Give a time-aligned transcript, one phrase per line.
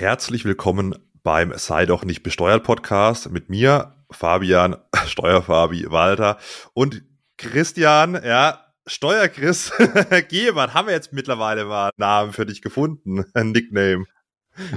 [0.00, 4.76] Herzlich willkommen beim Sei doch nicht besteuert Podcast mit mir, Fabian,
[5.06, 6.38] Steuerfabi Walter
[6.72, 7.02] und
[7.36, 9.70] Christian, ja, Steuerchris
[10.30, 10.72] Gebert.
[10.72, 14.06] Haben wir jetzt mittlerweile mal einen Namen für dich gefunden, ein Nickname.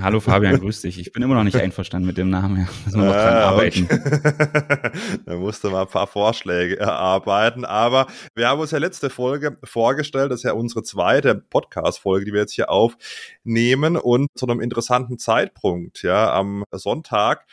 [0.01, 0.99] Hallo Fabian, grüß dich.
[0.99, 2.67] Ich bin immer noch nicht einverstanden mit dem Namen.
[2.85, 3.85] Müssen wir noch dran ah, arbeiten.
[3.85, 5.19] Okay.
[5.25, 7.65] da musste mal ein paar Vorschläge erarbeiten.
[7.65, 10.31] Aber wir haben uns ja letzte Folge vorgestellt.
[10.31, 13.97] Das ist ja unsere zweite Podcast-Folge, die wir jetzt hier aufnehmen.
[13.97, 17.45] Und zu einem interessanten Zeitpunkt, ja, am Sonntag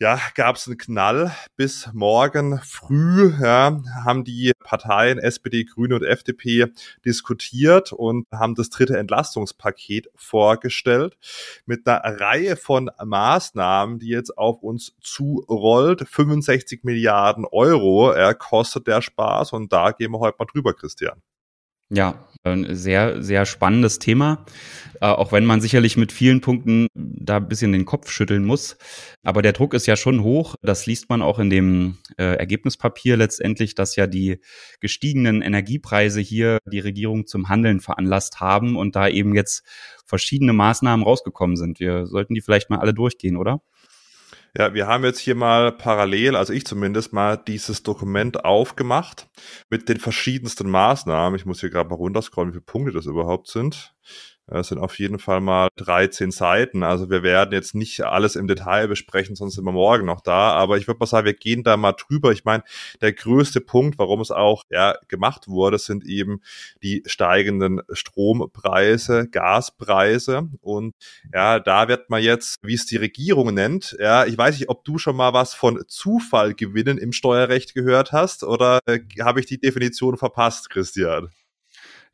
[0.00, 1.32] ja, gab es einen Knall.
[1.56, 6.66] Bis morgen früh ja, haben die Parteien SPD, Grüne und FDP
[7.04, 11.16] diskutiert und haben das dritte Entlastungspaket vorgestellt
[11.66, 16.08] mit einer Reihe von Maßnahmen, die jetzt auf uns zurollt.
[16.08, 21.22] 65 Milliarden Euro ja, kostet der Spaß und da gehen wir heute mal drüber, Christian.
[21.90, 24.44] Ja, ein sehr, sehr spannendes Thema,
[25.00, 28.76] äh, auch wenn man sicherlich mit vielen Punkten da ein bisschen den Kopf schütteln muss.
[29.22, 30.54] Aber der Druck ist ja schon hoch.
[30.62, 34.40] Das liest man auch in dem äh, Ergebnispapier letztendlich, dass ja die
[34.80, 39.64] gestiegenen Energiepreise hier die Regierung zum Handeln veranlasst haben und da eben jetzt
[40.04, 41.80] verschiedene Maßnahmen rausgekommen sind.
[41.80, 43.62] Wir sollten die vielleicht mal alle durchgehen, oder?
[44.58, 49.28] Ja, wir haben jetzt hier mal parallel, also ich zumindest mal, dieses Dokument aufgemacht
[49.70, 51.38] mit den verschiedensten Maßnahmen.
[51.38, 53.94] Ich muss hier gerade mal runterscrollen, wie viele Punkte das überhaupt sind.
[54.50, 56.82] Das sind auf jeden Fall mal 13 Seiten.
[56.82, 60.52] Also wir werden jetzt nicht alles im Detail besprechen, sonst sind wir morgen noch da.
[60.52, 62.32] Aber ich würde mal sagen, wir gehen da mal drüber.
[62.32, 62.64] Ich meine,
[63.02, 66.40] der größte Punkt, warum es auch ja, gemacht wurde, sind eben
[66.82, 70.48] die steigenden Strompreise, Gaspreise.
[70.62, 70.94] Und
[71.34, 74.82] ja, da wird man jetzt, wie es die Regierung nennt, ja, ich weiß nicht, ob
[74.84, 79.60] du schon mal was von Zufallgewinnen im Steuerrecht gehört hast oder äh, habe ich die
[79.60, 81.28] Definition verpasst, Christian?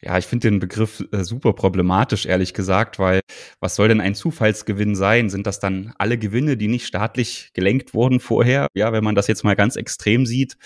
[0.04, 3.20] Ja, ich finde den Begriff äh, super problematisch, ehrlich gesagt, weil
[3.60, 5.30] was soll denn ein Zufallsgewinn sein?
[5.30, 8.66] Sind das dann alle Gewinne, die nicht staatlich gelenkt wurden vorher?
[8.74, 10.58] Ja, wenn man das jetzt mal ganz extrem sieht.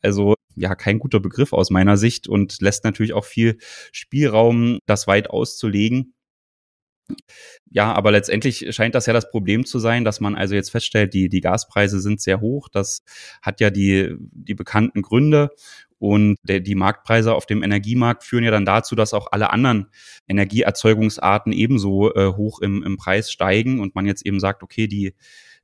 [0.00, 3.58] Also ja, kein guter Begriff aus meiner Sicht und lässt natürlich auch viel
[3.92, 6.14] Spielraum, das weit auszulegen.
[7.70, 11.14] Ja, aber letztendlich scheint das ja das Problem zu sein, dass man also jetzt feststellt,
[11.14, 12.68] die, die Gaspreise sind sehr hoch.
[12.68, 13.02] Das
[13.42, 15.50] hat ja die, die bekannten Gründe.
[15.98, 19.86] Und der, die Marktpreise auf dem Energiemarkt führen ja dann dazu, dass auch alle anderen
[20.28, 25.14] Energieerzeugungsarten ebenso äh, hoch im, im Preis steigen und man jetzt eben sagt, okay, die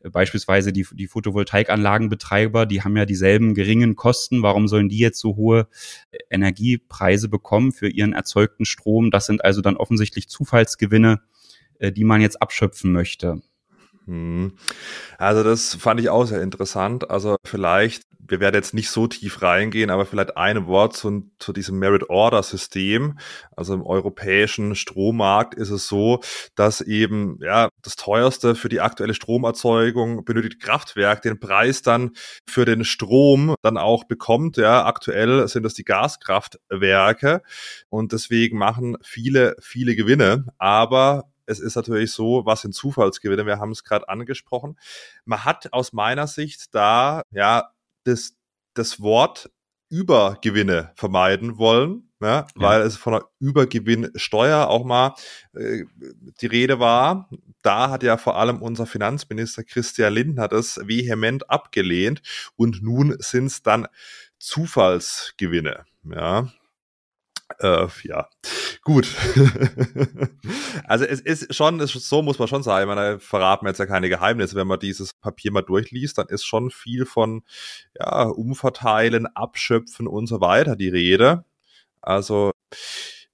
[0.02, 4.42] äh, beispielsweise die, die Photovoltaikanlagenbetreiber, die haben ja dieselben geringen Kosten.
[4.42, 5.68] Warum sollen die jetzt so hohe
[6.10, 9.10] äh, Energiepreise bekommen für ihren erzeugten Strom?
[9.10, 11.20] Das sind also dann offensichtlich Zufallsgewinne,
[11.78, 13.42] äh, die man jetzt abschöpfen möchte.
[14.06, 14.52] Hm.
[15.18, 17.10] Also das fand ich auch sehr interessant.
[17.10, 21.52] Also vielleicht, wir werden jetzt nicht so tief reingehen, aber vielleicht ein Wort zu, zu
[21.52, 23.18] diesem Merit-Order-System.
[23.56, 26.20] Also im europäischen Strommarkt ist es so,
[26.56, 32.12] dass eben ja das teuerste für die aktuelle Stromerzeugung benötigt Kraftwerk den Preis dann
[32.48, 34.56] für den Strom dann auch bekommt.
[34.56, 37.42] Ja, aktuell sind das die Gaskraftwerke
[37.88, 40.46] und deswegen machen viele, viele Gewinne.
[40.58, 43.46] Aber es ist natürlich so, was sind Zufallsgewinne?
[43.46, 44.78] Wir haben es gerade angesprochen.
[45.24, 47.70] Man hat aus meiner Sicht da ja
[48.04, 48.36] das,
[48.74, 49.50] das Wort
[49.92, 52.28] Übergewinne vermeiden wollen, ne?
[52.28, 52.46] ja.
[52.56, 55.14] weil es von einer Übergewinnsteuer auch mal
[55.54, 55.84] äh,
[56.40, 57.28] die Rede war.
[57.60, 62.22] Da hat ja vor allem unser Finanzminister Christian Lindner das vehement abgelehnt
[62.56, 63.86] und nun sind es dann
[64.38, 65.84] Zufallsgewinne.
[66.04, 66.50] Ja,
[67.60, 68.28] äh, ja,
[68.82, 69.08] gut.
[70.84, 73.86] also es ist schon, es ist, so muss man schon sagen, man verraten jetzt ja
[73.86, 77.42] keine Geheimnisse, wenn man dieses Papier mal durchliest, dann ist schon viel von
[77.98, 81.44] ja, Umverteilen, Abschöpfen und so weiter die Rede.
[82.00, 82.52] Also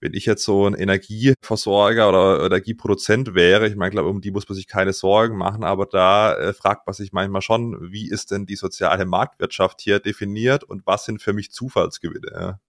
[0.00, 4.48] wenn ich jetzt so ein Energieversorger oder Energieproduzent wäre, ich meine, glaube, um die muss
[4.48, 8.30] man sich keine Sorgen machen, aber da äh, fragt man sich manchmal schon, wie ist
[8.30, 12.60] denn die soziale Marktwirtschaft hier definiert und was sind für mich Zufallsgewinne?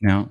[0.00, 0.30] Ja.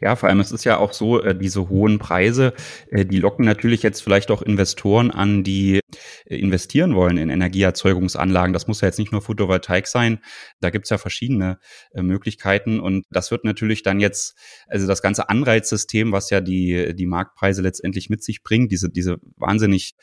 [0.00, 2.54] Ja, vor allem es ist ja auch so, äh, diese hohen Preise,
[2.90, 5.80] äh, die locken natürlich jetzt vielleicht auch Investoren an, die
[6.26, 8.52] äh, investieren wollen in Energieerzeugungsanlagen.
[8.52, 10.18] Das muss ja jetzt nicht nur Photovoltaik sein.
[10.60, 11.58] Da gibt's ja verschiedene
[11.94, 12.80] Möglichkeiten.
[12.80, 14.36] Und das wird natürlich dann jetzt,
[14.66, 19.18] also das ganze Anreizsystem, was ja die, die Marktpreise letztendlich mit sich bringt, diese, diese
[19.36, 19.94] wahnsinnig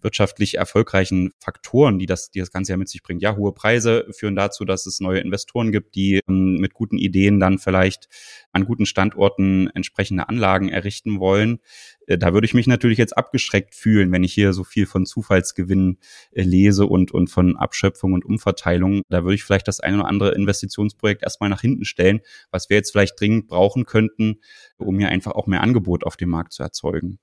[0.00, 3.22] wirtschaftlich erfolgreichen Faktoren, die das, die das Ganze ja mit sich bringt.
[3.22, 7.40] Ja, hohe Preise führen dazu, dass es neue Investoren gibt, die ähm, mit guten Ideen
[7.40, 8.08] dann vielleicht
[8.52, 11.60] an guten Standorten entsprechende Anlagen errichten wollen.
[12.08, 15.06] Äh, da würde ich mich natürlich jetzt abgeschreckt fühlen, wenn ich hier so viel von
[15.06, 15.98] Zufallsgewinnen
[16.32, 19.02] äh, lese und, und von Abschöpfung und Umverteilung.
[19.08, 22.76] Da würde ich vielleicht das eine oder andere Investitionsprojekt erstmal nach hinten stellen, was wir
[22.76, 24.40] jetzt vielleicht dringend brauchen könnten,
[24.78, 27.20] um hier einfach auch mehr Angebot auf dem Markt zu erzeugen.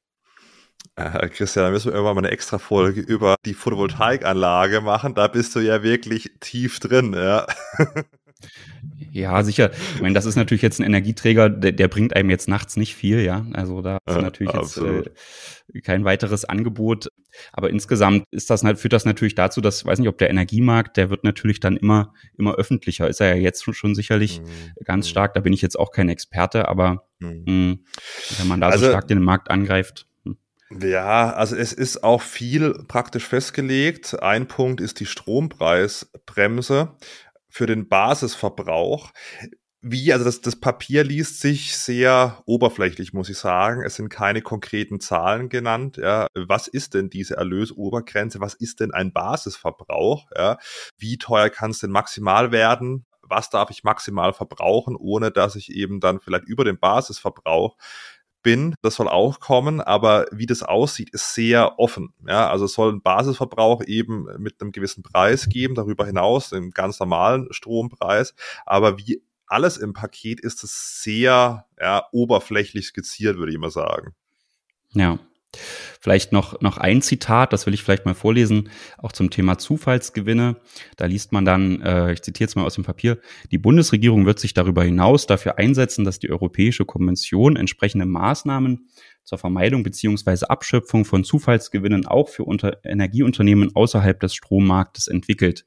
[0.95, 5.13] Äh, Christian, da müssen wir irgendwann mal eine extra Folge über die Photovoltaikanlage machen.
[5.13, 7.45] Da bist du ja wirklich tief drin, ja.
[9.15, 9.71] Ja, sicher.
[9.95, 12.95] Ich meine, das ist natürlich jetzt ein Energieträger, der, der bringt einem jetzt nachts nicht
[12.95, 13.45] viel, ja.
[13.53, 17.07] Also da ist ja, natürlich jetzt äh, kein weiteres Angebot.
[17.53, 20.97] Aber insgesamt ist das führt das natürlich dazu, dass, ich weiß nicht, ob der Energiemarkt,
[20.97, 23.07] der wird natürlich dann immer, immer öffentlicher.
[23.07, 24.83] Ist er ja jetzt schon, schon sicherlich mhm.
[24.83, 25.33] ganz stark.
[25.33, 27.29] Da bin ich jetzt auch kein Experte, aber mhm.
[27.29, 27.79] mh, hm,
[28.39, 30.07] wenn man da also, so stark den Markt angreift.
[30.25, 30.35] Hm.
[30.81, 34.21] Ja, also es ist auch viel praktisch festgelegt.
[34.21, 36.97] Ein Punkt ist die Strompreisbremse
[37.55, 39.11] für den Basisverbrauch.
[39.81, 43.81] Wie, also das, das Papier liest sich sehr oberflächlich, muss ich sagen.
[43.81, 45.95] Es sind keine konkreten Zahlen genannt.
[45.95, 46.27] Ja.
[46.33, 48.41] Was ist denn diese Erlösobergrenze?
[48.41, 50.25] Was ist denn ein Basisverbrauch?
[50.35, 50.57] Ja.
[50.97, 53.05] Wie teuer kann es denn maximal werden?
[53.21, 57.77] Was darf ich maximal verbrauchen, ohne dass ich eben dann vielleicht über den Basisverbrauch
[58.45, 62.13] bin, das soll auch kommen, aber wie das aussieht, ist sehr offen.
[62.27, 66.69] Ja, also es soll einen Basisverbrauch eben mit einem gewissen Preis geben, darüber hinaus den
[66.69, 73.51] ganz normalen Strompreis, aber wie alles im Paket ist es sehr ja, oberflächlich skizziert, würde
[73.51, 74.13] ich mal sagen.
[74.93, 75.17] Ja,
[75.99, 80.57] Vielleicht noch, noch ein Zitat, das will ich vielleicht mal vorlesen, auch zum Thema Zufallsgewinne.
[80.97, 83.19] Da liest man dann, äh, ich zitiere jetzt mal aus dem Papier,
[83.51, 88.89] die Bundesregierung wird sich darüber hinaus dafür einsetzen, dass die Europäische Konvention entsprechende Maßnahmen
[89.23, 95.65] zur Vermeidung beziehungsweise Abschöpfung von Zufallsgewinnen auch für unter Energieunternehmen außerhalb des Strommarktes entwickelt.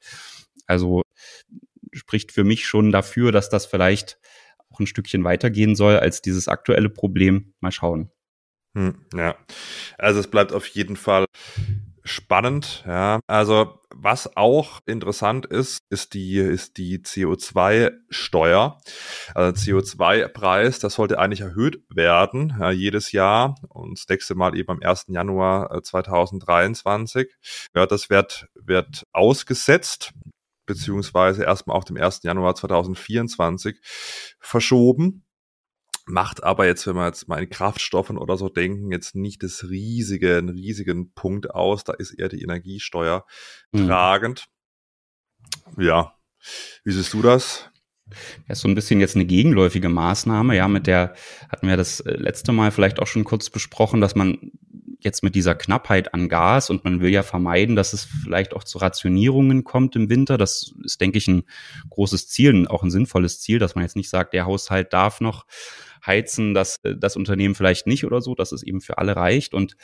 [0.65, 1.01] Also
[1.91, 4.19] spricht für mich schon dafür, dass das vielleicht
[4.69, 7.53] auch ein Stückchen weitergehen soll als dieses aktuelle Problem.
[7.59, 8.11] Mal schauen.
[8.75, 9.35] Hm, ja,
[9.97, 11.25] also es bleibt auf jeden Fall
[12.03, 12.83] spannend.
[12.87, 18.79] Ja, also was auch interessant ist, ist die ist die CO2-Steuer.
[19.33, 24.69] Also CO2-Preis, das sollte eigentlich erhöht werden ja, jedes Jahr und das nächste Mal eben
[24.69, 25.05] am 1.
[25.09, 27.27] Januar 2023.
[27.73, 30.13] Äh, ja, das wird wird ausgesetzt
[30.65, 32.21] beziehungsweise erstmal auf dem 1.
[32.23, 33.79] Januar 2024
[34.39, 35.23] verschoben
[36.09, 39.69] macht aber jetzt, wenn wir jetzt mal in Kraftstoffen oder so denken, jetzt nicht das
[39.69, 41.83] riesige, einen riesigen Punkt aus.
[41.83, 43.25] Da ist eher die Energiesteuer
[43.71, 43.87] mhm.
[43.87, 44.45] tragend.
[45.77, 46.15] Ja,
[46.83, 47.69] wie siehst du das?
[48.47, 50.55] Ja, ist so ein bisschen jetzt eine gegenläufige Maßnahme.
[50.55, 51.13] Ja, mit der
[51.47, 54.51] hatten wir das äh, letzte Mal vielleicht auch schon kurz besprochen, dass man
[55.01, 58.63] jetzt mit dieser Knappheit an Gas und man will ja vermeiden, dass es vielleicht auch
[58.63, 60.37] zu Rationierungen kommt im Winter.
[60.37, 61.43] Das ist, denke ich, ein
[61.89, 65.45] großes Ziel, auch ein sinnvolles Ziel, dass man jetzt nicht sagt, der Haushalt darf noch
[66.05, 69.53] heizen, das, äh, das Unternehmen vielleicht nicht oder so, dass es eben für alle reicht.
[69.53, 69.75] Und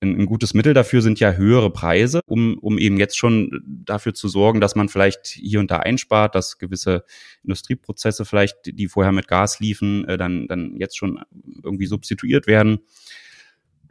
[0.00, 4.14] ein, ein gutes Mittel dafür sind ja höhere Preise, um, um eben jetzt schon dafür
[4.14, 7.04] zu sorgen, dass man vielleicht hier und da einspart, dass gewisse
[7.42, 11.20] Industrieprozesse vielleicht, die vorher mit Gas liefen, äh, dann, dann jetzt schon
[11.62, 12.80] irgendwie substituiert werden.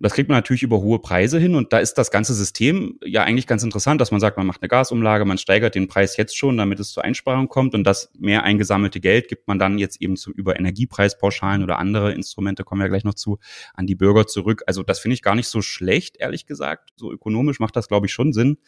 [0.05, 3.23] Das kriegt man natürlich über hohe Preise hin und da ist das ganze System ja
[3.23, 6.37] eigentlich ganz interessant, dass man sagt, man macht eine Gasumlage, man steigert den Preis jetzt
[6.37, 9.99] schon, damit es zur Einsparung kommt und das mehr eingesammelte Geld gibt man dann jetzt
[10.03, 13.39] eben zu, über Energiepreispauschalen oder andere Instrumente, kommen wir gleich noch zu,
[13.73, 14.61] an die Bürger zurück.
[14.67, 16.91] Also das finde ich gar nicht so schlecht, ehrlich gesagt.
[16.97, 18.59] So ökonomisch macht das, glaube ich, schon Sinn.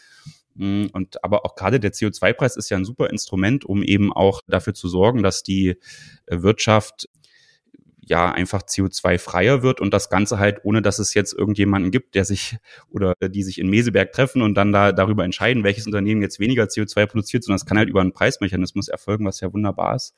[0.55, 4.41] Mm, und aber auch gerade der CO2-Preis ist ja ein super Instrument, um eben auch
[4.47, 5.75] dafür zu sorgen, dass die
[6.25, 7.07] Wirtschaft
[8.09, 12.25] ja einfach CO2-freier wird und das Ganze halt, ohne dass es jetzt irgendjemanden gibt, der
[12.25, 12.57] sich
[12.89, 16.65] oder die sich in Meseberg treffen und dann da darüber entscheiden, welches Unternehmen jetzt weniger
[16.65, 20.15] CO2 produziert, sondern es kann halt über einen Preismechanismus erfolgen, was ja wunderbar ist.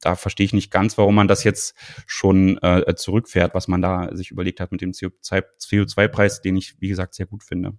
[0.00, 1.74] Da verstehe ich nicht ganz, warum man das jetzt
[2.06, 6.88] schon äh, zurückfährt, was man da sich überlegt hat mit dem CO2-Preis, den ich, wie
[6.88, 7.78] gesagt, sehr gut finde.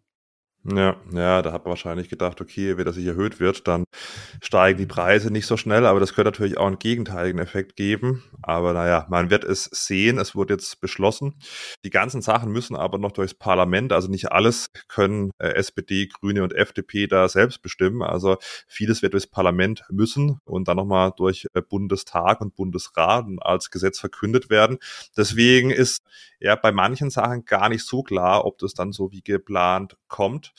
[0.68, 3.84] Ja, ja, da hat man wahrscheinlich gedacht, okay, wenn das sich erhöht wird, dann
[4.42, 8.24] steigen die Preise nicht so schnell, aber das könnte natürlich auch einen gegenteiligen Effekt geben.
[8.42, 11.36] Aber naja, man wird es sehen, es wurde jetzt beschlossen.
[11.84, 16.42] Die ganzen Sachen müssen aber noch durchs Parlament, also nicht alles können äh, SPD, Grüne
[16.42, 18.02] und FDP da selbst bestimmen.
[18.02, 23.70] Also vieles wird durchs Parlament müssen und dann nochmal durch äh, Bundestag und Bundesrat als
[23.70, 24.80] Gesetz verkündet werden.
[25.16, 26.02] Deswegen ist
[26.40, 30.54] ja bei manchen Sachen gar nicht so klar, ob das dann so wie geplant kommt.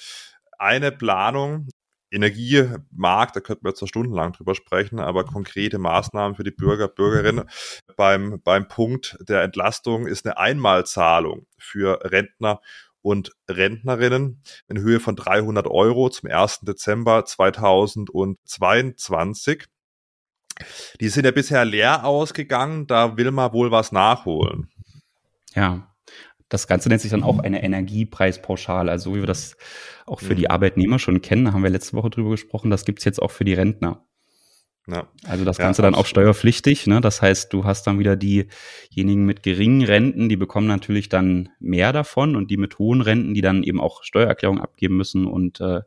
[0.59, 1.69] Eine Planung,
[2.11, 6.89] Energiemarkt, da könnten wir jetzt noch stundenlang drüber sprechen, aber konkrete Maßnahmen für die Bürger,
[6.89, 7.49] Bürgerinnen
[7.97, 12.61] beim, beim Punkt der Entlastung ist eine Einmalzahlung für Rentner
[13.03, 16.61] und Rentnerinnen in Höhe von 300 Euro zum 1.
[16.61, 19.65] Dezember 2022.
[21.01, 24.69] Die sind ja bisher leer ausgegangen, da will man wohl was nachholen.
[25.55, 25.96] Ja,
[26.49, 28.91] das Ganze nennt sich dann auch eine Energiepreispauschale.
[28.91, 29.57] Also wie wir das
[30.07, 30.51] auch für die mhm.
[30.51, 33.55] Arbeitnehmer schon kennen, haben wir letzte Woche drüber gesprochen, das gibt's jetzt auch für die
[33.55, 34.05] Rentner.
[34.89, 35.09] Ja.
[35.25, 36.87] Also das Ganze ja, dann auch steuerpflichtig.
[36.87, 37.01] Ne?
[37.01, 41.93] Das heißt, du hast dann wieder diejenigen mit geringen Renten, die bekommen natürlich dann mehr
[41.93, 45.81] davon und die mit hohen Renten, die dann eben auch Steuererklärung abgeben müssen und äh,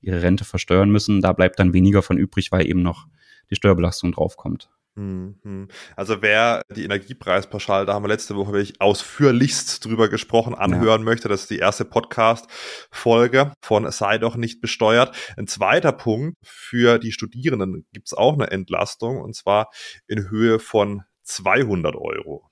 [0.00, 3.06] ihre Rente versteuern müssen, da bleibt dann weniger von übrig, weil eben noch
[3.50, 4.70] die Steuerbelastung draufkommt.
[4.96, 5.68] Mhm.
[5.94, 11.04] Also wer die Energiepreispauschale, da haben wir letzte Woche wirklich ausführlichst drüber gesprochen, anhören ja.
[11.04, 15.14] möchte, das ist die erste Podcast-Folge von Sei doch nicht besteuert.
[15.36, 19.68] Ein zweiter Punkt für die Studierenden gibt es auch eine Entlastung und zwar
[20.06, 22.50] in Höhe von 200 Euro.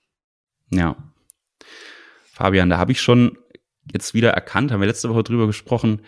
[0.71, 0.97] Ja.
[2.33, 3.39] Fabian, da habe ich schon
[3.91, 6.03] jetzt wieder erkannt, haben wir letzte Woche drüber gesprochen,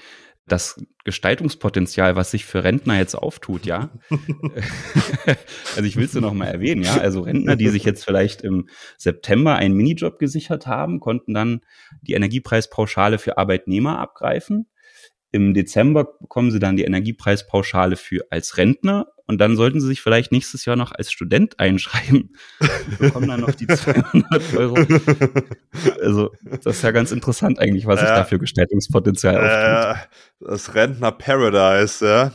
[0.47, 3.91] das Gestaltungspotenzial, was sich für Rentner jetzt auftut, ja.
[5.77, 6.99] also ich will es nur noch mal erwähnen, ja.
[6.99, 11.63] Also Rentner, die sich jetzt vielleicht im September einen Minijob gesichert haben, konnten dann
[12.03, 14.69] die Energiepreispauschale für Arbeitnehmer abgreifen.
[15.33, 20.03] Im Dezember bekommen sie dann die Energiepreispauschale für als Rentner und dann sollten sie sich
[20.03, 22.31] vielleicht nächstes Jahr noch als Student einschreiben.
[22.61, 24.77] und bekommen dann noch die 200 Euro.
[26.01, 29.95] Also, das ist ja ganz interessant eigentlich, was sich da für Gestaltungspotenzial äh,
[30.41, 32.33] Das Rentner Paradise, ja.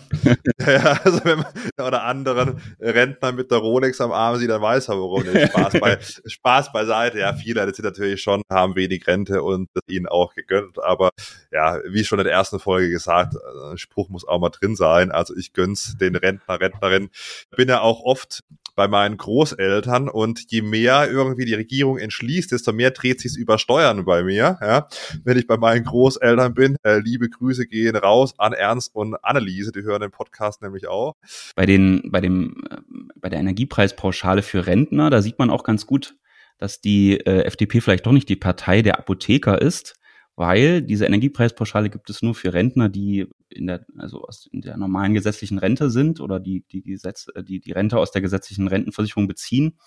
[0.59, 0.99] ja.
[1.03, 4.95] Also, wenn man, oder anderen Rentner mit der Rolex am Arm sieht, dann weiß er,
[4.95, 5.23] warum.
[5.23, 7.19] Spaß, bei, Spaß beiseite.
[7.19, 10.83] Ja, viele sind natürlich schon, haben wenig Rente und ihnen auch gegönnt.
[10.83, 11.11] Aber
[11.51, 13.35] ja, wie schon in der ersten Folge gesagt,
[13.71, 15.11] ein Spruch muss auch mal drin sein.
[15.11, 17.09] Also, ich gönn's den Rentner, Rentner Partnerin,
[17.55, 18.43] bin ja auch oft
[18.75, 23.59] bei meinen Großeltern und je mehr irgendwie die Regierung entschließt, desto mehr dreht sich's über
[23.59, 24.57] Steuern bei mir.
[24.61, 24.87] Ja.
[25.23, 29.71] Wenn ich bei meinen Großeltern bin, äh, liebe Grüße gehen raus an Ernst und Anneliese,
[29.71, 31.15] die hören den Podcast nämlich auch.
[31.55, 32.77] Bei den, bei dem, äh,
[33.19, 36.15] bei der Energiepreispauschale für Rentner, da sieht man auch ganz gut,
[36.57, 39.95] dass die äh, FDP vielleicht doch nicht die Partei der Apotheker ist,
[40.41, 44.75] weil diese Energiepreispauschale gibt es nur für Rentner, die in der, also aus in der
[44.75, 48.67] normalen gesetzlichen Rente sind oder die, die, Gesetz, äh, die, die Rente aus der gesetzlichen
[48.67, 49.77] Rentenversicherung beziehen.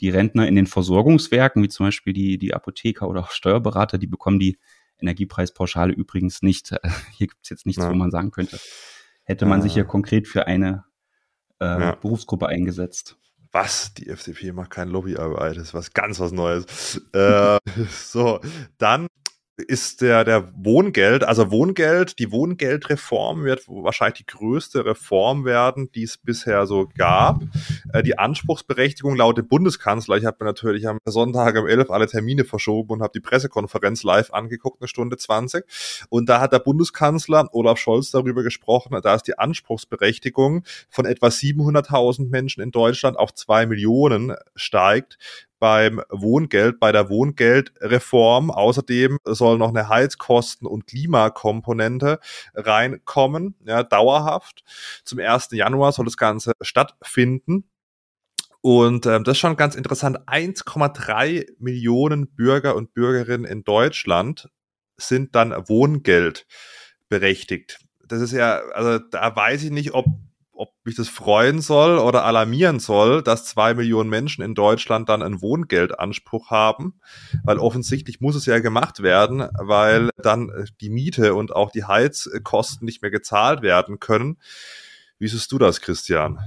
[0.00, 4.06] Die Rentner in den Versorgungswerken, wie zum Beispiel die, die Apotheker oder auch Steuerberater, die
[4.06, 4.58] bekommen die
[5.00, 6.76] Energiepreispauschale übrigens nicht.
[7.16, 7.88] Hier gibt es jetzt nichts, ja.
[7.88, 8.60] wo man sagen könnte,
[9.22, 9.62] hätte man ja.
[9.62, 10.84] sich hier konkret für eine
[11.60, 11.94] äh, ja.
[11.94, 13.16] Berufsgruppe eingesetzt
[13.54, 17.00] was, die FDP macht keine Lobbyarbeit, das ist was ganz was Neues.
[17.12, 17.58] äh,
[17.88, 18.40] so,
[18.78, 19.06] dann
[19.56, 26.02] ist der, der Wohngeld, also Wohngeld, die Wohngeldreform wird wahrscheinlich die größte Reform werden, die
[26.02, 27.42] es bisher so gab.
[27.92, 32.08] Äh, die Anspruchsberechtigung laut dem Bundeskanzler, ich habe mir natürlich am Sonntag um 11 alle
[32.08, 35.64] Termine verschoben und habe die Pressekonferenz live angeguckt, eine Stunde 20.
[36.08, 41.28] Und da hat der Bundeskanzler Olaf Scholz darüber gesprochen, da ist die Anspruchsberechtigung von etwa
[41.28, 45.18] 700.000 Menschen in Deutschland auf zwei Millionen steigt
[45.64, 48.50] beim Wohngeld, bei der Wohngeldreform.
[48.50, 52.20] Außerdem soll noch eine Heizkosten- und Klimakomponente
[52.52, 54.62] reinkommen, ja, dauerhaft.
[55.06, 55.48] Zum 1.
[55.52, 57.70] Januar soll das Ganze stattfinden.
[58.60, 60.28] Und ähm, das ist schon ganz interessant.
[60.28, 64.50] 1,3 Millionen Bürger und Bürgerinnen in Deutschland
[64.98, 66.46] sind dann Wohngeld
[67.08, 67.78] berechtigt.
[68.06, 70.04] Das ist ja, also da weiß ich nicht, ob
[70.54, 75.22] ob mich das freuen soll oder alarmieren soll, dass zwei Millionen Menschen in Deutschland dann
[75.22, 77.00] einen Wohngeldanspruch haben,
[77.42, 82.84] weil offensichtlich muss es ja gemacht werden, weil dann die Miete und auch die Heizkosten
[82.84, 84.38] nicht mehr gezahlt werden können.
[85.18, 86.38] Wie siehst du das, Christian?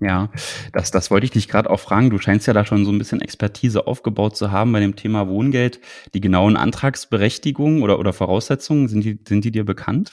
[0.00, 0.30] Ja,
[0.72, 2.10] das, das wollte ich dich gerade auch fragen.
[2.10, 5.28] Du scheinst ja da schon so ein bisschen Expertise aufgebaut zu haben bei dem Thema
[5.28, 5.80] Wohngeld.
[6.14, 10.12] Die genauen Antragsberechtigungen oder, oder Voraussetzungen, sind die, sind die dir bekannt?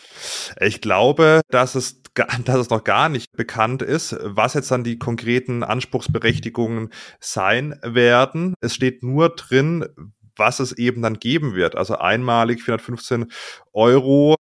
[0.60, 2.02] Ich glaube, dass es,
[2.46, 8.54] dass es noch gar nicht bekannt ist, was jetzt dann die konkreten Anspruchsberechtigungen sein werden.
[8.62, 9.86] Es steht nur drin,
[10.36, 11.76] was es eben dann geben wird.
[11.76, 13.32] Also einmalig 415
[13.74, 14.36] Euro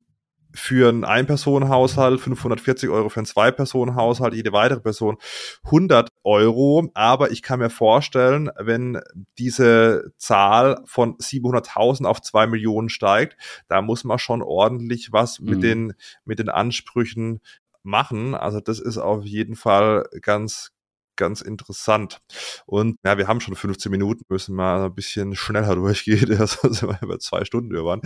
[0.58, 5.16] für einen Ein-Personen-Haushalt, 540 Euro für einen Zwei-Personen-Haushalt, jede weitere Person
[5.64, 6.90] 100 Euro.
[6.94, 9.00] Aber ich kann mir vorstellen, wenn
[9.38, 13.36] diese Zahl von 700.000 auf zwei Millionen steigt,
[13.68, 15.50] da muss man schon ordentlich was mhm.
[15.50, 17.40] mit den, mit den Ansprüchen
[17.82, 18.34] machen.
[18.34, 20.72] Also das ist auf jeden Fall ganz,
[21.16, 22.20] ganz interessant.
[22.66, 26.88] Und ja, wir haben schon 15 Minuten, müssen wir ein bisschen schneller durchgehen, also sind
[26.88, 28.02] wir über zwei Stunden über waren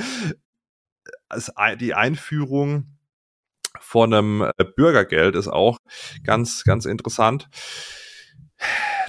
[1.79, 2.99] die Einführung
[3.81, 5.79] von einem äh, Bürgergeld ist auch
[6.25, 7.49] ganz, ganz interessant.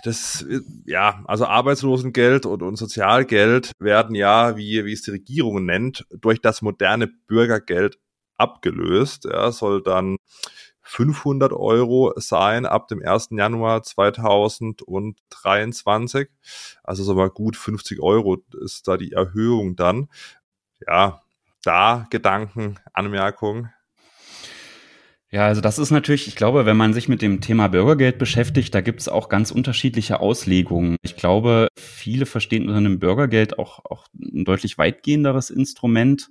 [0.04, 5.66] Das, äh, ja, also Arbeitslosengeld und, und Sozialgeld werden ja, wie, wie es die Regierung
[5.66, 8.00] nennt, durch das moderne Bürgergeld
[8.36, 9.26] abgelöst.
[9.26, 10.18] Ja, soll dann
[10.82, 13.30] 500 Euro sein ab dem 1.
[13.32, 16.30] Januar 2023.
[16.84, 20.10] Also so mal gut 50 Euro ist da die Erhöhung dann.
[20.86, 21.23] Ja,
[21.64, 23.72] da Gedanken, Anmerkungen?
[25.34, 28.76] Ja, also das ist natürlich, ich glaube, wenn man sich mit dem Thema Bürgergeld beschäftigt,
[28.76, 30.98] da gibt es auch ganz unterschiedliche Auslegungen.
[31.02, 36.30] Ich glaube, viele verstehen unter einem Bürgergeld auch, auch ein deutlich weitgehenderes Instrument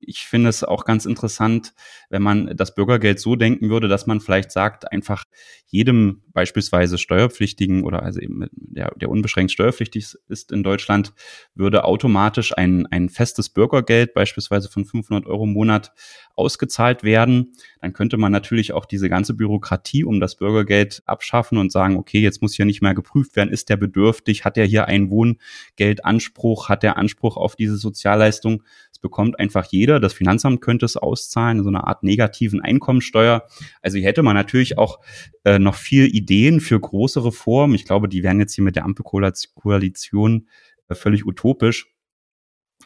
[0.00, 1.74] ich finde es auch ganz interessant,
[2.08, 5.24] wenn man das Bürgergeld so denken würde, dass man vielleicht sagt, einfach
[5.66, 11.12] jedem beispielsweise Steuerpflichtigen oder also eben der, der unbeschränkt steuerpflichtig ist in Deutschland,
[11.54, 15.92] würde automatisch ein, ein festes Bürgergeld beispielsweise von 500 Euro im Monat
[16.38, 17.52] ausgezahlt werden.
[17.80, 22.20] Dann könnte man natürlich auch diese ganze Bürokratie um das Bürgergeld abschaffen und sagen, okay,
[22.20, 26.68] jetzt muss hier nicht mehr geprüft werden, ist der bedürftig, hat er hier einen Wohngeldanspruch,
[26.68, 28.62] hat er Anspruch auf diese Sozialleistung.
[28.92, 30.00] Es bekommt einfach jeder.
[30.00, 33.46] Das Finanzamt könnte es auszahlen, so eine Art negativen Einkommensteuer.
[33.82, 35.00] Also hier hätte man natürlich auch
[35.44, 37.74] äh, noch viel Ideen für große Reformen.
[37.74, 40.48] Ich glaube, die wären jetzt hier mit der Ampelkoalition
[40.88, 41.97] äh, völlig utopisch.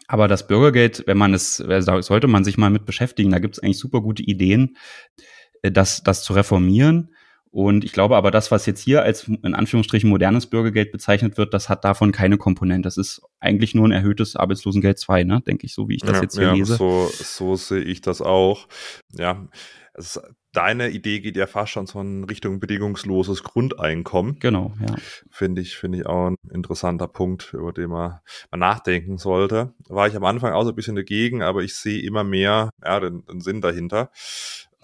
[0.08, 3.62] Aber das Bürgergeld, wenn man es, sollte man sich mal mit beschäftigen, da gibt es
[3.62, 4.76] eigentlich super gute Ideen,
[5.62, 7.14] äh, das, das zu reformieren.
[7.50, 11.52] Und ich glaube aber, das, was jetzt hier als in Anführungsstrichen modernes Bürgergeld bezeichnet wird,
[11.52, 12.86] das hat davon keine Komponente.
[12.86, 15.42] Das ist eigentlich nur ein erhöhtes Arbeitslosengeld 2, ne?
[15.46, 16.76] denke ich, so wie ich das ja, jetzt hier ja, lese.
[16.76, 18.68] So, so sehe ich das auch.
[19.18, 19.48] Ja,
[19.92, 20.18] es,
[20.52, 24.38] deine Idee geht ja fast schon so in Richtung bedingungsloses Grundeinkommen.
[24.38, 24.94] Genau, ja.
[25.30, 29.72] Finde ich, finde ich auch ein interessanter Punkt, über den man, man nachdenken sollte.
[29.88, 33.00] War ich am Anfang auch so ein bisschen dagegen, aber ich sehe immer mehr ja,
[33.00, 34.10] den, den Sinn dahinter.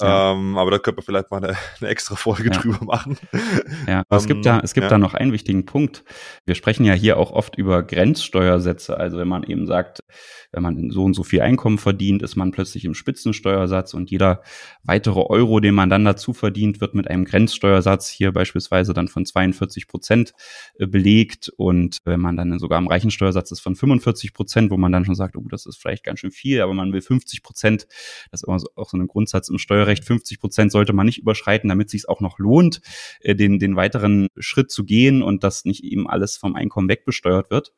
[0.00, 0.32] Ja.
[0.32, 2.58] Ähm, aber da könnte man vielleicht mal eine, eine extra Folge ja.
[2.58, 3.18] drüber machen.
[3.86, 4.90] Ja, es gibt da, es gibt ja.
[4.90, 6.04] da noch einen wichtigen Punkt.
[6.44, 8.96] Wir sprechen ja hier auch oft über Grenzsteuersätze.
[8.96, 10.00] Also wenn man eben sagt,
[10.52, 14.42] wenn man so und so viel Einkommen verdient, ist man plötzlich im Spitzensteuersatz und jeder
[14.82, 19.26] weitere Euro, den man dann dazu verdient, wird mit einem Grenzsteuersatz hier beispielsweise dann von
[19.26, 20.32] 42 Prozent
[20.78, 21.52] äh, belegt.
[21.56, 25.14] Und wenn man dann sogar am Reichensteuersatz ist von 45 Prozent, wo man dann schon
[25.14, 27.86] sagt, oh, das ist vielleicht ganz schön viel, aber man will 50 Prozent,
[28.30, 31.68] das ist immer auch so ein Grundsatz im Steuerrecht, 50 Prozent sollte man nicht überschreiten,
[31.68, 32.80] damit es sich auch noch lohnt,
[33.20, 37.50] äh, den, den weiteren Schritt zu gehen und dass nicht eben alles vom Einkommen wegbesteuert
[37.50, 37.74] wird.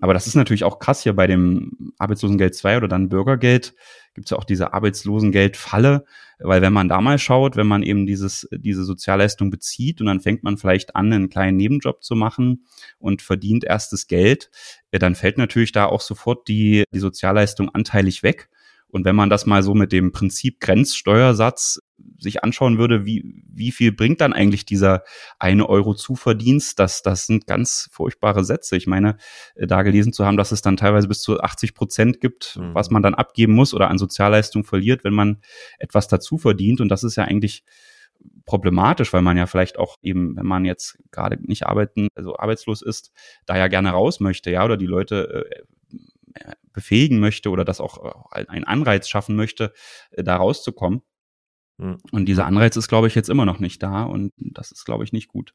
[0.00, 3.74] Aber das ist natürlich auch krass hier bei dem Arbeitslosengeld 2 oder dann Bürgergeld
[4.18, 6.04] gibt es ja auch diese Arbeitslosengeldfalle,
[6.40, 10.20] weil wenn man da mal schaut, wenn man eben dieses, diese Sozialleistung bezieht und dann
[10.20, 12.64] fängt man vielleicht an, einen kleinen Nebenjob zu machen
[12.98, 14.50] und verdient erstes Geld,
[14.90, 18.48] äh, dann fällt natürlich da auch sofort die, die Sozialleistung anteilig weg.
[18.88, 21.80] Und wenn man das mal so mit dem Prinzip Grenzsteuersatz
[22.18, 25.02] sich anschauen würde, wie, wie viel bringt dann eigentlich dieser
[25.38, 28.76] eine Euro Zuverdienst, das, das sind ganz furchtbare Sätze.
[28.76, 29.16] Ich meine,
[29.54, 32.74] äh, da gelesen zu haben, dass es dann teilweise bis zu 80 Prozent gibt, mhm.
[32.74, 35.40] was man dann abgeben muss oder an Sozialleistung verliert, wenn man
[35.78, 36.80] etwas dazu verdient.
[36.80, 37.64] Und das ist ja eigentlich
[38.46, 42.82] problematisch, weil man ja vielleicht auch eben, wenn man jetzt gerade nicht arbeiten, also arbeitslos
[42.82, 43.12] ist,
[43.46, 45.64] da ja gerne raus möchte, ja, oder die Leute äh,
[46.72, 49.72] befähigen möchte oder das auch äh, einen Anreiz schaffen möchte,
[50.10, 51.02] äh, da rauszukommen.
[51.78, 51.98] Mhm.
[52.12, 55.04] Und dieser Anreiz ist, glaube ich, jetzt immer noch nicht da und das ist, glaube
[55.04, 55.54] ich, nicht gut.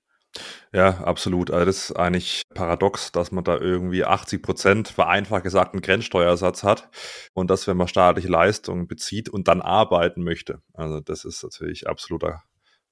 [0.74, 1.52] Ja, absolut.
[1.52, 6.64] Also das ist eigentlich paradox, dass man da irgendwie 80 Prozent vereinfacht gesagt einen Grenzsteuersatz
[6.64, 6.90] hat
[7.34, 10.62] und das, wenn man staatliche Leistungen bezieht und dann arbeiten möchte.
[10.74, 12.42] Also das ist natürlich absoluter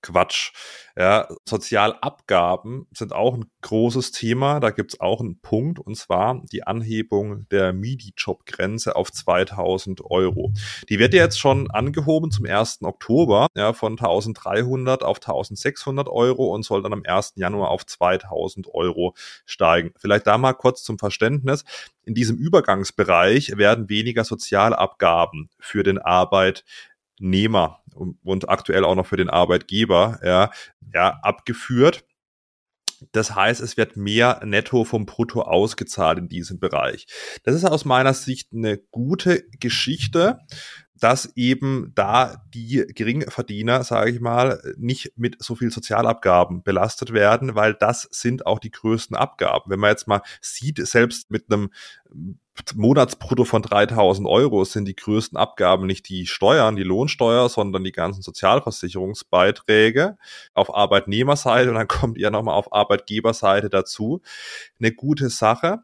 [0.01, 0.51] Quatsch.
[0.97, 4.59] Ja, Sozialabgaben sind auch ein großes Thema.
[4.59, 10.51] Da gibt es auch einen Punkt, und zwar die Anhebung der MIDI-Job-Grenze auf 2000 Euro.
[10.89, 12.79] Die wird jetzt schon angehoben zum 1.
[12.81, 17.33] Oktober ja, von 1300 auf 1600 Euro und soll dann am 1.
[17.35, 19.13] Januar auf 2000 Euro
[19.45, 19.93] steigen.
[19.97, 21.63] Vielleicht da mal kurz zum Verständnis.
[22.03, 26.65] In diesem Übergangsbereich werden weniger Sozialabgaben für den Arbeit
[27.21, 27.79] Arbeitnehmer
[28.23, 30.51] und aktuell auch noch für den Arbeitgeber ja,
[30.93, 32.03] ja, abgeführt.
[33.13, 37.07] Das heißt, es wird mehr netto vom Brutto ausgezahlt in diesem Bereich.
[37.43, 40.39] Das ist aus meiner Sicht eine gute Geschichte,
[40.93, 47.55] dass eben da die Geringverdiener, sage ich mal, nicht mit so viel Sozialabgaben belastet werden,
[47.55, 49.71] weil das sind auch die größten Abgaben.
[49.71, 51.71] Wenn man jetzt mal sieht, selbst mit einem
[52.75, 57.91] Monatsbrutto von 3000 Euro sind die größten Abgaben nicht die Steuern, die Lohnsteuer, sondern die
[57.91, 60.17] ganzen Sozialversicherungsbeiträge
[60.53, 64.21] auf Arbeitnehmerseite und dann kommt ihr nochmal auf Arbeitgeberseite dazu.
[64.79, 65.79] Eine gute Sache.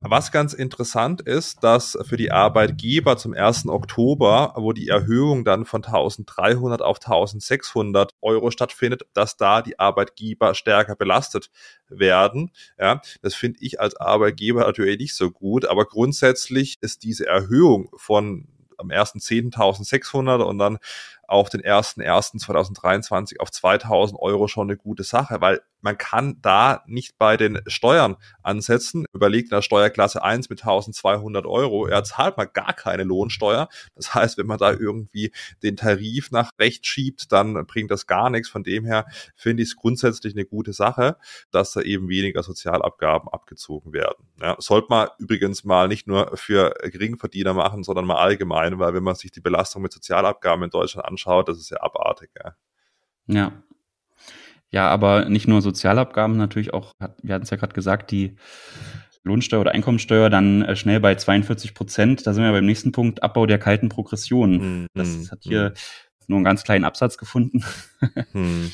[0.00, 3.66] Was ganz interessant ist, dass für die Arbeitgeber zum 1.
[3.66, 10.54] Oktober, wo die Erhöhung dann von 1300 auf 1600 Euro stattfindet, dass da die Arbeitgeber
[10.54, 11.50] stärker belastet
[11.88, 12.52] werden.
[12.78, 17.90] Ja, das finde ich als Arbeitgeber natürlich nicht so gut, aber grundsätzlich ist diese Erhöhung
[17.96, 20.78] von am 1.10.1600 und dann
[21.28, 27.18] auf den 1.1.2023 auf 2000 Euro schon eine gute Sache, weil man kann da nicht
[27.18, 29.04] bei den Steuern ansetzen.
[29.12, 33.68] Überlegt in der Steuerklasse 1 mit 1200 Euro, er zahlt mal gar keine Lohnsteuer.
[33.94, 38.30] Das heißt, wenn man da irgendwie den Tarif nach rechts schiebt, dann bringt das gar
[38.30, 38.48] nichts.
[38.48, 41.16] Von dem her finde ich es grundsätzlich eine gute Sache,
[41.50, 44.26] dass da eben weniger Sozialabgaben abgezogen werden.
[44.40, 49.04] Ja, sollte man übrigens mal nicht nur für Geringverdiener machen, sondern mal allgemein, weil wenn
[49.04, 52.30] man sich die Belastung mit Sozialabgaben in Deutschland anschaut, das ist ja abartig.
[52.36, 52.54] Ja,
[53.26, 53.62] ja.
[54.70, 58.36] Ja, aber nicht nur Sozialabgaben, natürlich auch, wir hatten es ja gerade gesagt, die
[59.24, 62.26] Lohnsteuer oder Einkommensteuer dann äh, schnell bei 42 Prozent.
[62.26, 64.82] Da sind wir beim nächsten Punkt, Abbau der kalten Progression.
[64.82, 65.74] Mm, das hat hier mm.
[66.26, 67.64] nur einen ganz kleinen Absatz gefunden.
[68.32, 68.66] mm.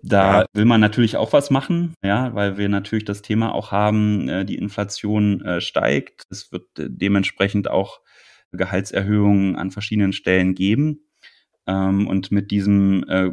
[0.00, 0.46] Da ja.
[0.52, 4.44] will man natürlich auch was machen, ja, weil wir natürlich das Thema auch haben, äh,
[4.44, 6.24] die Inflation äh, steigt.
[6.30, 8.00] Es wird dementsprechend auch
[8.52, 11.00] Gehaltserhöhungen an verschiedenen Stellen geben.
[11.66, 13.30] Ähm, und mit diesem äh,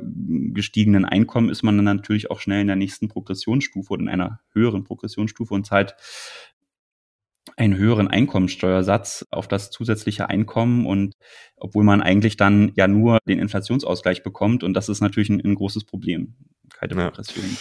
[0.53, 4.41] gestiegenen Einkommen ist man dann natürlich auch schnell in der nächsten Progressionsstufe oder in einer
[4.51, 5.95] höheren Progressionsstufe und zahlt
[7.57, 11.15] einen höheren Einkommensteuersatz auf das zusätzliche Einkommen und
[11.55, 15.55] obwohl man eigentlich dann ja nur den Inflationsausgleich bekommt und das ist natürlich ein, ein
[15.55, 16.35] großes Problem.
[16.73, 17.45] Keine Progression.
[17.45, 17.57] Ja.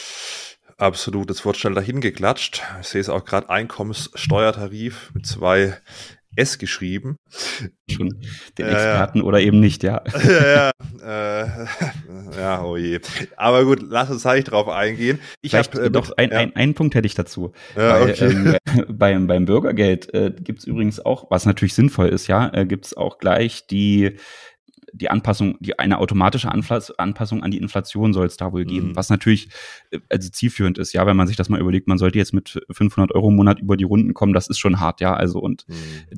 [0.76, 2.62] Absolut, es wird schnell dahin geklatscht.
[2.80, 5.76] Ich sehe es auch gerade Einkommenssteuertarif mit zwei
[6.36, 7.16] S geschrieben.
[7.90, 8.08] Schon
[8.58, 10.02] den Experten äh, oder eben nicht, ja.
[10.24, 10.70] Ja,
[11.02, 11.66] ja, äh,
[12.38, 13.00] ja, oh je.
[13.36, 15.18] Aber gut, lass uns gleich drauf eingehen.
[15.42, 16.38] Ich habe äh, doch ein, ja.
[16.38, 17.52] ein, einen Punkt hätte ich dazu.
[17.76, 18.30] Ja, Weil, okay.
[18.30, 18.56] ähm,
[18.88, 22.86] beim, beim Bürgergeld äh, gibt es übrigens auch, was natürlich sinnvoll ist, ja, äh, gibt
[22.86, 24.16] es auch gleich die
[24.94, 28.88] die Anpassung, die eine automatische Anflass, Anpassung an die Inflation soll es da wohl geben,
[28.88, 28.96] mhm.
[28.96, 29.48] was natürlich
[29.90, 32.60] äh, also zielführend ist, ja, wenn man sich das mal überlegt, man sollte jetzt mit
[32.70, 35.66] 500 Euro im Monat über die Runden kommen, das ist schon hart, ja, also und
[35.68, 35.74] mhm.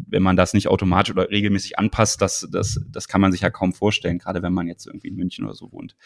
[0.06, 3.50] wenn man das nicht automatisch oder regelmäßig anpasst, das, das, das kann man sich ja
[3.50, 5.96] kaum vorstellen, gerade wenn man jetzt irgendwie in München oder so wohnt.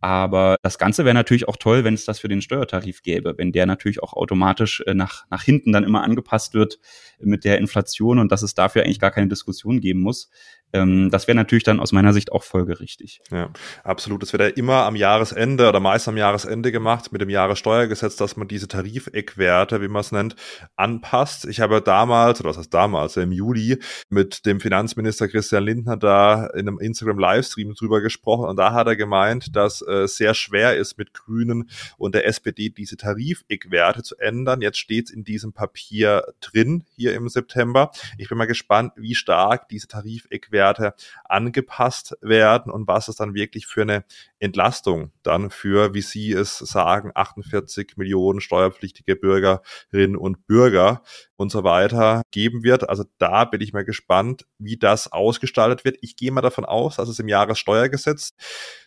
[0.00, 3.50] Aber das Ganze wäre natürlich auch toll, wenn es das für den Steuertarif gäbe, wenn
[3.50, 6.78] der natürlich auch automatisch äh, nach, nach hinten dann immer angepasst wird
[7.18, 10.30] mit der Inflation und dass es dafür eigentlich gar keine Diskussion geben muss.
[10.72, 13.20] Ähm, das wäre natürlich dann aus meiner Sicht auch folgerichtig.
[13.30, 13.50] Ja,
[13.84, 14.22] absolut.
[14.22, 18.36] Das wird ja immer am Jahresende oder meist am Jahresende gemacht mit dem Jahressteuergesetz, dass
[18.36, 20.36] man diese Tarifeckwerte, wie man es nennt,
[20.74, 21.44] anpasst.
[21.46, 26.46] Ich habe damals, oder was heißt damals, im Juli mit dem Finanzminister Christian Lindner da
[26.48, 30.98] in einem Instagram-Livestream drüber gesprochen und da hat er gemeint, dass äh, sehr schwer ist
[30.98, 34.60] mit Grünen und der SPD diese Tarifeckwerte zu ändern.
[34.60, 37.92] Jetzt steht es in diesem Papier drin, hier im September.
[38.18, 43.34] Ich bin mal gespannt, wie stark diese Tarifeckwerte Werte angepasst werden und was es dann
[43.34, 44.04] wirklich für eine
[44.38, 51.02] Entlastung dann für, wie Sie es sagen, 48 Millionen steuerpflichtige Bürgerinnen und Bürger
[51.36, 52.88] und so weiter geben wird.
[52.88, 55.96] Also da bin ich mal gespannt, wie das ausgestaltet wird.
[56.00, 58.30] Ich gehe mal davon aus, dass es im Jahressteuergesetz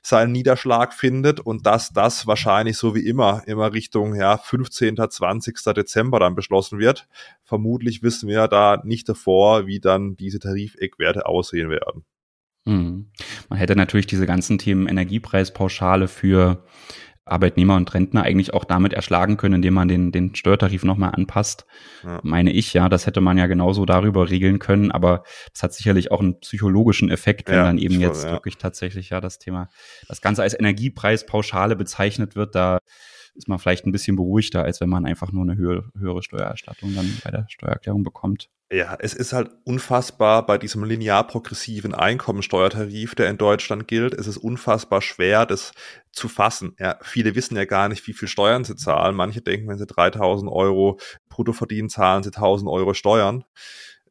[0.02, 4.98] seinen Niederschlag findet und dass das wahrscheinlich so wie immer immer Richtung ja 15.
[5.10, 5.56] 20.
[5.76, 7.08] Dezember dann beschlossen wird.
[7.44, 12.06] Vermutlich wissen wir da nicht davor, wie dann diese Tarifeckwerte aussehen werden.
[12.66, 13.12] Mhm.
[13.50, 16.64] Man hätte natürlich diese ganzen Themen Energiepreispauschale für
[17.30, 21.66] Arbeitnehmer und Rentner eigentlich auch damit erschlagen können, indem man den, den Steuertarif nochmal anpasst,
[22.04, 22.20] ja.
[22.24, 22.74] meine ich.
[22.74, 26.40] Ja, das hätte man ja genauso darüber regeln können, aber das hat sicherlich auch einen
[26.40, 28.32] psychologischen Effekt, wenn ja, dann eben jetzt ja.
[28.32, 29.70] wirklich tatsächlich ja das Thema,
[30.08, 32.80] das Ganze als Energiepreispauschale bezeichnet wird, da
[33.40, 36.94] ist man vielleicht ein bisschen beruhigter, als wenn man einfach nur eine höhere, höhere Steuererstattung
[36.94, 38.50] dann bei der Steuererklärung bekommt.
[38.72, 44.14] Ja, es ist halt unfassbar bei diesem linear progressiven Einkommensteuertarif, der in Deutschland gilt.
[44.14, 45.72] Es ist unfassbar schwer, das
[46.12, 46.76] zu fassen.
[46.78, 49.16] Ja, viele wissen ja gar nicht, wie viel Steuern sie zahlen.
[49.16, 51.00] Manche denken, wenn sie 3000 Euro
[51.30, 53.44] brutto verdienen, zahlen sie 1000 Euro Steuern.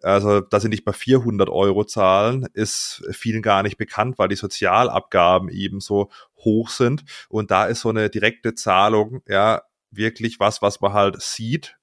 [0.02, 4.36] Also, dass sie nicht bei 400 Euro zahlen, ist vielen gar nicht bekannt, weil die
[4.36, 7.04] Sozialabgaben eben so hoch sind.
[7.28, 11.76] Und da ist so eine direkte Zahlung, ja, wirklich was, was man halt sieht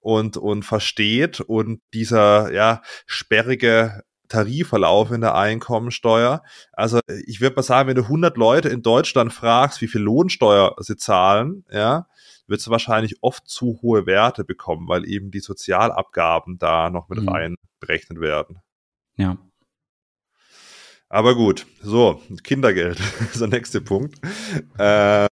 [0.00, 1.40] und, und versteht.
[1.40, 4.02] Und dieser, ja, sperrige
[4.34, 6.42] Tarifverlauf in der Einkommensteuer.
[6.72, 10.74] Also ich würde mal sagen, wenn du 100 Leute in Deutschland fragst, wie viel Lohnsteuer
[10.78, 12.08] sie zahlen, ja,
[12.46, 17.22] wird es wahrscheinlich oft zu hohe Werte bekommen, weil eben die Sozialabgaben da noch mit
[17.22, 17.28] mhm.
[17.28, 18.58] rein berechnet werden.
[19.16, 19.38] Ja.
[21.08, 22.98] Aber gut, so, Kindergeld
[23.32, 24.18] ist der nächste Punkt.
[24.78, 25.28] Äh,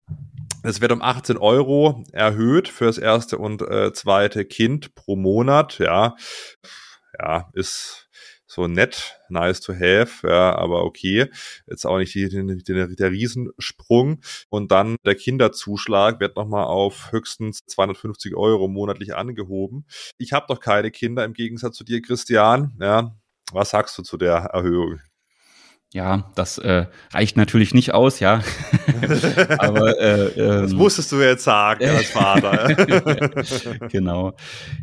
[0.63, 5.79] es wird um 18 Euro erhöht fürs erste und äh, zweite Kind pro Monat.
[5.79, 6.15] Ja,
[7.19, 8.10] ja, ist
[8.51, 11.29] so nett, nice to have, ja, aber okay.
[11.67, 14.19] Jetzt auch nicht die, die, die, der Riesensprung.
[14.49, 19.85] Und dann der Kinderzuschlag wird nochmal auf höchstens 250 Euro monatlich angehoben.
[20.17, 22.75] Ich habe doch keine Kinder im Gegensatz zu dir, Christian.
[22.81, 23.15] Ja,
[23.53, 24.99] was sagst du zu der Erhöhung?
[25.93, 28.41] Ja, das äh, reicht natürlich nicht aus, ja.
[29.57, 32.73] Aber äh, ähm, das musstest du jetzt sagen als Vater.
[33.91, 34.33] genau.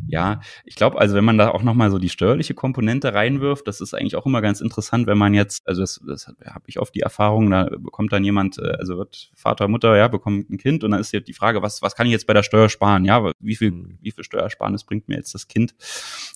[0.07, 3.67] Ja, ich glaube, also wenn man da auch noch mal so die steuerliche Komponente reinwirft,
[3.67, 6.79] das ist eigentlich auch immer ganz interessant, wenn man jetzt, also das, das habe ich
[6.79, 10.59] oft die Erfahrung, da bekommt dann jemand, äh, also wird Vater, Mutter, ja, bekommt ein
[10.59, 12.69] Kind und dann ist jetzt die Frage, was was kann ich jetzt bei der Steuer
[12.69, 13.03] sparen?
[13.03, 13.97] Ja, wie viel hm.
[13.99, 15.73] wie viel Steuersparnis bringt mir jetzt das Kind?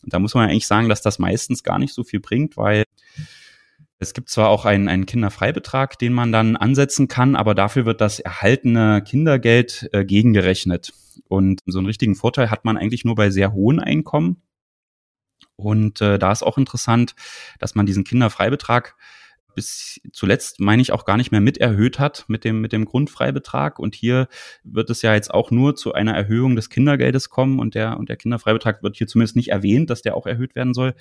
[0.02, 2.86] Und da muss man eigentlich sagen, dass das meistens gar nicht so viel bringt, weil
[4.00, 8.02] es gibt zwar auch einen, einen Kinderfreibetrag, den man dann ansetzen kann, aber dafür wird
[8.02, 10.94] das erhaltene Kindergeld äh, gegengerechnet.
[11.28, 14.42] Und so einen richtigen Vorteil hat man eigentlich nur bei sehr hohen Einkommen.
[15.56, 17.16] Und äh, da ist auch interessant,
[17.60, 18.96] dass man diesen Kinderfreibetrag
[19.56, 22.86] bis zuletzt, meine ich, auch gar nicht mehr mit erhöht hat mit dem, mit dem
[22.86, 23.80] Grundfreibetrag.
[23.80, 24.28] Und hier
[24.64, 28.10] wird es ja jetzt auch nur zu einer Erhöhung des Kindergeldes kommen und der, und
[28.10, 30.94] der Kinderfreibetrag wird hier zumindest nicht erwähnt, dass der auch erhöht werden soll.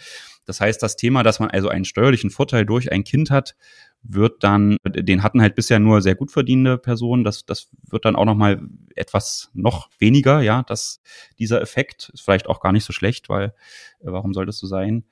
[0.44, 3.54] Das heißt, das Thema, dass man also einen steuerlichen Vorteil durch ein Kind hat,
[4.02, 7.24] wird dann, den hatten halt bisher nur sehr gut verdienende Personen.
[7.24, 8.60] Das, das wird dann auch nochmal
[8.96, 11.00] etwas noch weniger, ja, dass
[11.38, 13.54] dieser Effekt ist vielleicht auch gar nicht so schlecht, weil
[14.00, 15.04] äh, warum soll das so sein?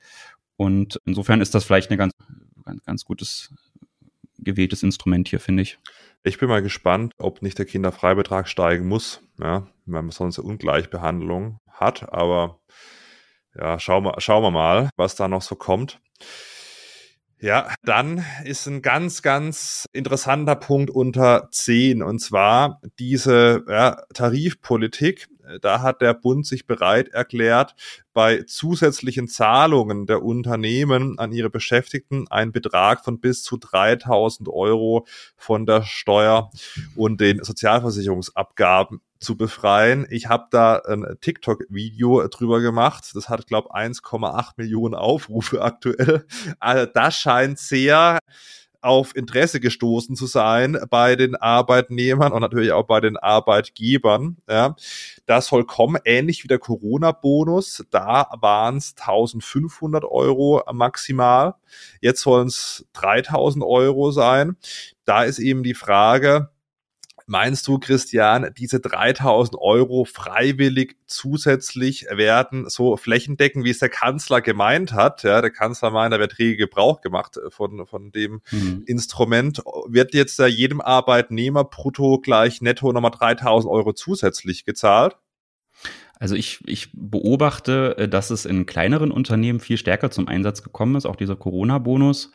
[0.57, 2.13] Und insofern ist das vielleicht eine ganz
[2.63, 3.53] ganz, ganz gutes
[4.37, 5.77] gewähltes Instrument hier, finde ich.
[6.23, 10.47] Ich bin mal gespannt, ob nicht der Kinderfreibetrag steigen muss, ja, wenn man sonst eine
[10.47, 12.11] Ungleichbehandlung hat.
[12.13, 12.59] Aber
[13.55, 15.99] ja, schauen wir, schauen wir mal, was da noch so kommt.
[17.39, 25.27] Ja, dann ist ein ganz, ganz interessanter Punkt unter 10 und zwar diese ja, Tarifpolitik.
[25.61, 27.75] Da hat der Bund sich bereit erklärt,
[28.13, 35.05] bei zusätzlichen Zahlungen der Unternehmen an ihre Beschäftigten einen Betrag von bis zu 3000 Euro
[35.37, 36.51] von der Steuer
[36.95, 40.05] und den Sozialversicherungsabgaben zu befreien.
[40.09, 43.11] Ich habe da ein TikTok-Video drüber gemacht.
[43.13, 46.25] Das hat, glaube 1,8 Millionen Aufrufe aktuell.
[46.59, 48.19] Also das scheint sehr
[48.81, 54.37] auf Interesse gestoßen zu sein bei den Arbeitnehmern und natürlich auch bei den Arbeitgebern.
[54.49, 54.75] Ja.
[55.25, 57.85] Das soll kommen, ähnlich wie der Corona-Bonus.
[57.91, 61.55] Da waren es 1500 Euro maximal.
[62.01, 64.57] Jetzt sollen es 3000 Euro sein.
[65.05, 66.49] Da ist eben die Frage,
[67.31, 74.41] Meinst du, Christian, diese 3000 Euro freiwillig zusätzlich werden so flächendeckend, wie es der Kanzler
[74.41, 75.23] gemeint hat?
[75.23, 78.83] Ja, der Kanzler meint, da wird rege Gebrauch gemacht von, von dem mhm.
[78.85, 79.59] Instrument.
[79.87, 85.15] Wird jetzt da jedem Arbeitnehmer brutto gleich netto nochmal 3000 Euro zusätzlich gezahlt?
[86.21, 90.95] Also ich, ich beobachte, äh, dass es in kleineren Unternehmen viel stärker zum Einsatz gekommen
[90.95, 92.31] ist, auch dieser Corona-Bonus.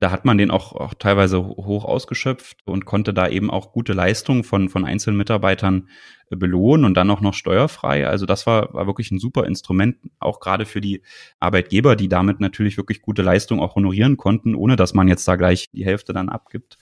[0.00, 3.92] Da hat man den auch, auch teilweise hoch ausgeschöpft und konnte da eben auch gute
[3.92, 5.90] Leistungen von, von einzelnen Mitarbeitern
[6.30, 8.08] äh, belohnen und dann auch noch steuerfrei.
[8.08, 11.02] Also das war, war wirklich ein super Instrument, auch gerade für die
[11.38, 15.36] Arbeitgeber, die damit natürlich wirklich gute Leistungen auch honorieren konnten, ohne dass man jetzt da
[15.36, 16.78] gleich die Hälfte dann abgibt.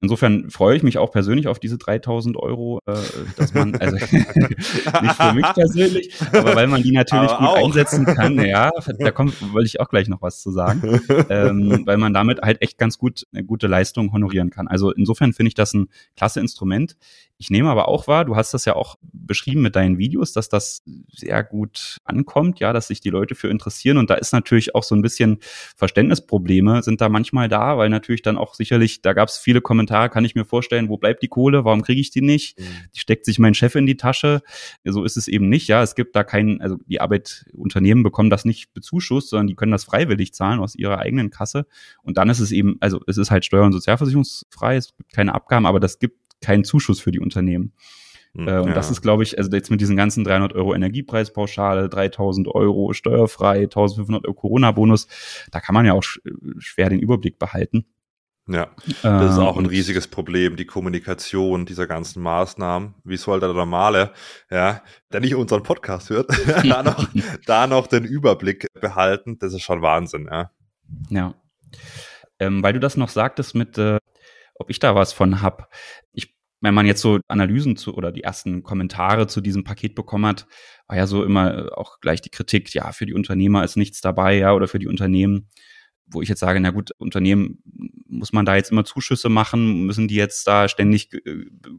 [0.00, 2.94] Insofern freue ich mich auch persönlich auf diese 3000 Euro, äh,
[3.36, 7.66] dass man, also nicht für mich persönlich, aber weil man die natürlich aber gut auch.
[7.66, 8.38] einsetzen kann.
[8.38, 12.42] Ja, da kommt, wollte ich auch gleich noch was zu sagen, ähm, weil man damit
[12.42, 14.68] halt echt ganz gut eine gute Leistung honorieren kann.
[14.68, 16.96] Also insofern finde ich das ein klasse Instrument.
[17.40, 20.48] Ich nehme aber auch wahr, du hast das ja auch beschrieben mit deinen Videos, dass
[20.48, 24.74] das sehr gut ankommt, ja, dass sich die Leute für interessieren und da ist natürlich
[24.74, 25.38] auch so ein bisschen
[25.76, 30.10] Verständnisprobleme sind da manchmal da, weil natürlich dann auch sicherlich, da gab es viele Kommentare,
[30.10, 32.58] kann ich mir vorstellen, wo bleibt die Kohle, warum kriege ich die nicht?
[32.58, 32.64] Mhm.
[32.96, 34.42] Die steckt sich mein Chef in die Tasche.
[34.84, 38.44] So ist es eben nicht, ja, es gibt da keinen, also die Arbeitsunternehmen bekommen das
[38.46, 41.66] nicht bezuschusst, sondern die können das freiwillig zahlen aus ihrer eigenen Kasse
[42.02, 45.34] und dann ist es eben, also es ist halt steuer- und sozialversicherungsfrei, es gibt keine
[45.34, 47.72] Abgaben, aber das gibt keinen Zuschuss für die Unternehmen.
[48.34, 48.74] Hm, äh, und ja.
[48.74, 53.62] das ist, glaube ich, also jetzt mit diesen ganzen 300 Euro Energiepreispauschale, 3000 Euro steuerfrei,
[53.62, 55.08] 1500 Euro Corona-Bonus,
[55.50, 57.86] da kann man ja auch schwer den Überblick behalten.
[58.50, 58.70] Ja,
[59.02, 62.94] das ist auch ein riesiges Problem, die Kommunikation dieser ganzen Maßnahmen.
[63.04, 64.12] Wie soll der normale,
[64.50, 66.30] ja, der nicht unseren Podcast hört,
[66.64, 67.08] da noch,
[67.44, 69.38] da noch den Überblick behalten?
[69.38, 70.50] Das ist schon Wahnsinn, ja.
[71.10, 71.34] Ja.
[72.38, 73.98] Ähm, weil du das noch sagtest mit, äh,
[74.58, 75.72] ob ich da was von hab.
[76.12, 80.26] Ich, wenn man jetzt so Analysen zu oder die ersten Kommentare zu diesem Paket bekommen
[80.26, 80.46] hat,
[80.86, 84.00] war ja so immer äh, auch gleich die Kritik, ja, für die Unternehmer ist nichts
[84.00, 85.48] dabei, ja, oder für die Unternehmen,
[86.06, 87.62] wo ich jetzt sage, na gut, Unternehmen,
[88.08, 91.10] muss man da jetzt immer Zuschüsse machen, müssen die jetzt da ständig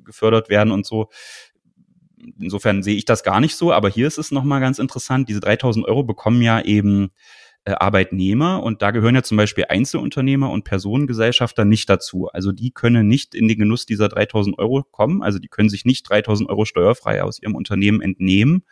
[0.06, 1.10] gefördert werden und so.
[2.40, 5.40] Insofern sehe ich das gar nicht so, aber hier ist es nochmal ganz interessant, diese
[5.40, 7.10] 3000 Euro bekommen ja eben äh,
[7.78, 12.28] Arbeitnehmer und da gehören ja zum Beispiel Einzelunternehmer und Personengesellschafter nicht dazu.
[12.28, 15.86] Also die können nicht in den Genuss dieser 3000 Euro kommen, also die können sich
[15.86, 18.64] nicht 3000 Euro steuerfrei aus ihrem Unternehmen entnehmen.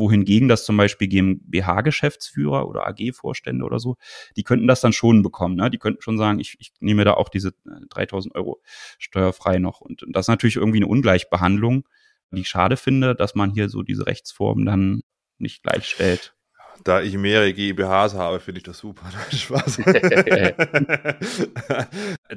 [0.00, 3.96] wohingegen das zum Beispiel GmbH-Geschäftsführer oder AG-Vorstände oder so,
[4.36, 5.56] die könnten das dann schon bekommen.
[5.56, 5.70] Ne?
[5.70, 7.52] Die könnten schon sagen, ich, ich nehme da auch diese
[7.90, 8.62] 3000 äh, Euro
[8.98, 9.80] steuerfrei noch.
[9.80, 11.88] Und das ist natürlich irgendwie eine Ungleichbehandlung,
[12.30, 15.02] die ich schade finde, dass man hier so diese Rechtsform dann
[15.38, 16.37] nicht gleichstellt
[16.84, 19.02] da ich mehrere GmbHs habe, finde ich das super.
[19.30, 19.76] Spaß.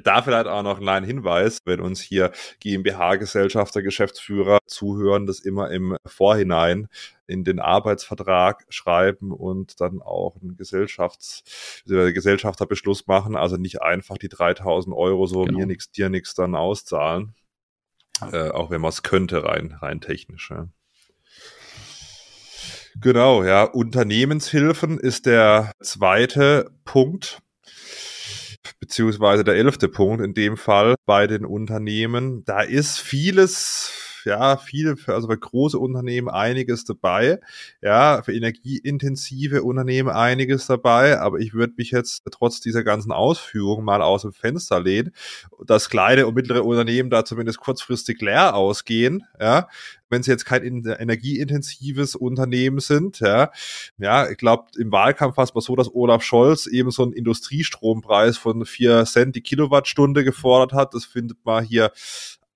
[0.03, 5.97] da vielleicht auch noch ein Hinweis, wenn uns hier GmbH-Gesellschafter, Geschäftsführer zuhören, das immer im
[6.05, 6.87] Vorhinein
[7.27, 13.35] in den Arbeitsvertrag schreiben und dann auch einen Gesellschafts Gesellschafterbeschluss machen.
[13.35, 15.59] Also nicht einfach die 3000 Euro so genau.
[15.59, 17.33] mir nichts, dir nichts dann auszahlen.
[18.31, 20.51] Äh, auch wenn man es könnte, rein, rein technisch.
[20.51, 20.67] Ja.
[23.01, 23.63] Genau, ja.
[23.63, 27.39] Unternehmenshilfen ist der zweite Punkt,
[28.79, 32.43] beziehungsweise der elfte Punkt in dem Fall bei den Unternehmen.
[32.45, 33.91] Da ist vieles
[34.25, 37.39] ja, viel, für, also für große Unternehmen einiges dabei,
[37.81, 43.85] ja, für energieintensive Unternehmen einiges dabei, aber ich würde mich jetzt trotz dieser ganzen Ausführungen
[43.85, 45.11] mal aus dem Fenster lehnen,
[45.65, 49.67] dass kleine und mittlere Unternehmen da zumindest kurzfristig leer ausgehen, ja,
[50.11, 53.19] wenn sie jetzt kein energieintensives Unternehmen sind.
[53.21, 53.51] Ja,
[53.97, 57.13] ja ich glaube, im Wahlkampf war es mal so, dass Olaf Scholz eben so einen
[57.13, 60.93] Industriestrompreis von vier Cent die Kilowattstunde gefordert hat.
[60.93, 61.91] Das findet man hier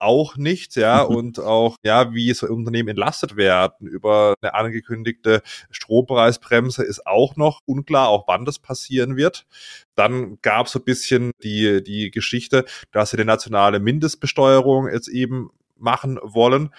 [0.06, 5.42] auch nicht, ja, und auch, ja, wie so Unternehmen entlastet werden über eine angekündigte
[5.72, 9.46] Strompreisbremse ist auch noch unklar, auch wann das passieren wird.
[9.96, 15.08] Dann gab es so ein bisschen die, die Geschichte, dass sie die nationale Mindestbesteuerung jetzt
[15.08, 16.70] eben machen wollen.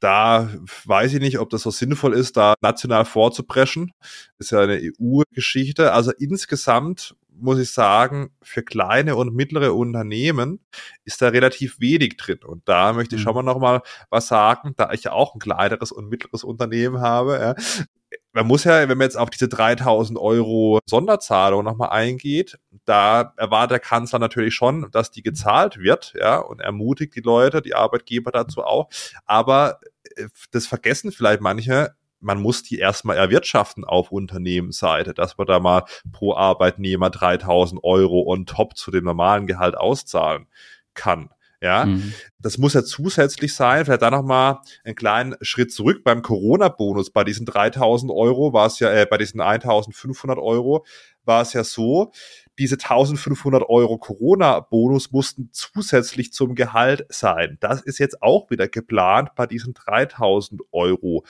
[0.00, 0.50] Da
[0.84, 3.92] weiß ich nicht, ob das so sinnvoll ist, da national vorzupreschen.
[4.38, 5.92] Das ist ja eine EU-Geschichte.
[5.92, 10.60] Also insgesamt muss ich sagen, für kleine und mittlere Unternehmen
[11.04, 12.40] ist da relativ wenig drin.
[12.44, 13.44] Und da möchte ich schon mhm.
[13.44, 17.38] mal nochmal was sagen, da ich ja auch ein kleineres und mittleres Unternehmen habe.
[17.38, 17.84] Ja.
[18.32, 23.72] Man muss ja, wenn man jetzt auf diese 3000 Euro Sonderzahlung nochmal eingeht, da erwartet
[23.72, 28.30] der Kanzler natürlich schon, dass die gezahlt wird, ja, und ermutigt die Leute, die Arbeitgeber
[28.30, 28.88] dazu auch.
[29.26, 29.80] Aber
[30.16, 35.60] äh, das vergessen vielleicht manche, man muss die erstmal erwirtschaften auf Unternehmensseite, dass man da
[35.60, 40.46] mal pro Arbeitnehmer 3000 Euro on top zu dem normalen Gehalt auszahlen
[40.94, 41.30] kann.
[41.62, 42.12] Ja, mhm.
[42.40, 43.84] das muss ja zusätzlich sein.
[43.84, 46.02] Vielleicht da nochmal einen kleinen Schritt zurück.
[46.02, 50.84] Beim Corona-Bonus bei diesen 3000 Euro war es ja, äh, bei diesen 1500 Euro
[51.24, 52.10] war es ja so,
[52.58, 57.58] diese 1500 Euro Corona-Bonus mussten zusätzlich zum Gehalt sein.
[57.60, 61.24] Das ist jetzt auch wieder geplant bei diesen 3000 Euro.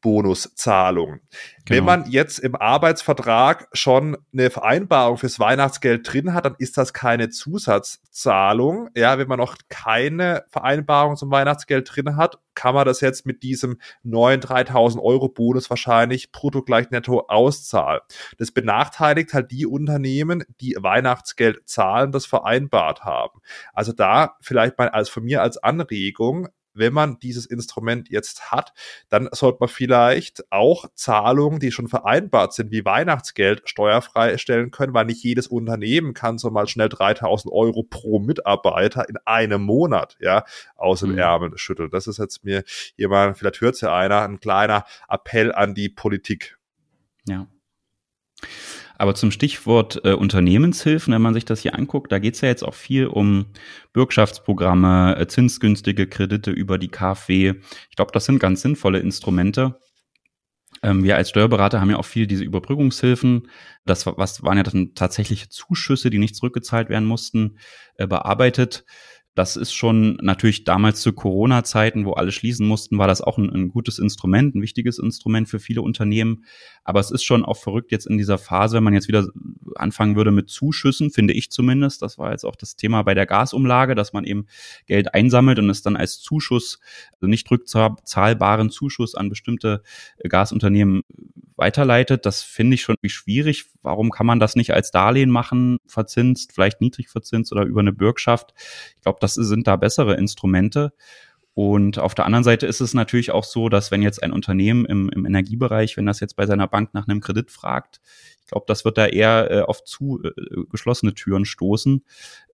[0.00, 1.20] Bonuszahlung.
[1.64, 1.78] Genau.
[1.78, 6.92] Wenn man jetzt im Arbeitsvertrag schon eine Vereinbarung fürs Weihnachtsgeld drin hat, dann ist das
[6.92, 8.88] keine Zusatzzahlung.
[8.94, 13.42] Ja, wenn man noch keine Vereinbarung zum Weihnachtsgeld drin hat, kann man das jetzt mit
[13.42, 18.00] diesem neuen 3000 Euro Bonus wahrscheinlich brutto gleich netto auszahlen.
[18.38, 23.40] Das benachteiligt halt die Unternehmen, die Weihnachtsgeld zahlen, das vereinbart haben.
[23.72, 28.72] Also da vielleicht mal als von mir als Anregung, wenn man dieses Instrument jetzt hat,
[29.08, 34.94] dann sollte man vielleicht auch Zahlungen, die schon vereinbart sind, wie Weihnachtsgeld, steuerfrei stellen können,
[34.94, 40.16] weil nicht jedes Unternehmen kann so mal schnell 3000 Euro pro Mitarbeiter in einem Monat,
[40.20, 40.44] ja,
[40.76, 41.18] aus dem mhm.
[41.18, 41.90] Ärmel schütteln.
[41.90, 42.64] Das ist jetzt mir
[42.98, 46.58] mal, vielleicht hört es ja einer, ein kleiner Appell an die Politik.
[47.28, 47.46] Ja.
[48.98, 52.48] Aber zum Stichwort äh, Unternehmenshilfen, wenn man sich das hier anguckt, da geht es ja
[52.48, 53.46] jetzt auch viel um
[53.92, 57.54] Bürgschaftsprogramme, äh, zinsgünstige Kredite über die KfW.
[57.90, 59.78] Ich glaube, das sind ganz sinnvolle Instrumente.
[60.82, 63.48] Ähm, wir als Steuerberater haben ja auch viel diese Überbrückungshilfen.
[63.84, 67.58] Das was waren ja dann tatsächliche Zuschüsse, die nicht zurückgezahlt werden mussten,
[67.96, 68.84] äh, bearbeitet.
[69.36, 73.50] Das ist schon natürlich damals zu Corona-Zeiten, wo alle schließen mussten, war das auch ein,
[73.50, 76.46] ein, gutes Instrument, ein wichtiges Instrument für viele Unternehmen.
[76.84, 79.28] Aber es ist schon auch verrückt jetzt in dieser Phase, wenn man jetzt wieder
[79.74, 82.00] anfangen würde mit Zuschüssen, finde ich zumindest.
[82.00, 84.46] Das war jetzt auch das Thema bei der Gasumlage, dass man eben
[84.86, 86.78] Geld einsammelt und es dann als Zuschuss,
[87.12, 89.82] also nicht rückzahlbaren Zuschuss an bestimmte
[90.26, 91.02] Gasunternehmen
[91.56, 92.24] weiterleitet.
[92.24, 93.66] Das finde ich schon schwierig.
[93.86, 97.92] Warum kann man das nicht als Darlehen machen, verzinst, vielleicht niedrig verzinst oder über eine
[97.92, 98.52] Bürgschaft?
[98.96, 100.92] Ich glaube, das sind da bessere Instrumente.
[101.54, 104.84] Und auf der anderen Seite ist es natürlich auch so, dass wenn jetzt ein Unternehmen
[104.84, 108.00] im, im Energiebereich, wenn das jetzt bei seiner Bank nach einem Kredit fragt,
[108.40, 110.32] ich glaube, das wird da eher äh, auf zu äh,
[110.68, 112.04] geschlossene Türen stoßen,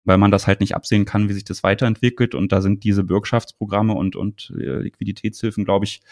[0.05, 2.35] weil man das halt nicht absehen kann, wie sich das weiterentwickelt.
[2.35, 6.03] Und da sind diese Bürgschaftsprogramme und, und äh, Liquiditätshilfen, glaube ich,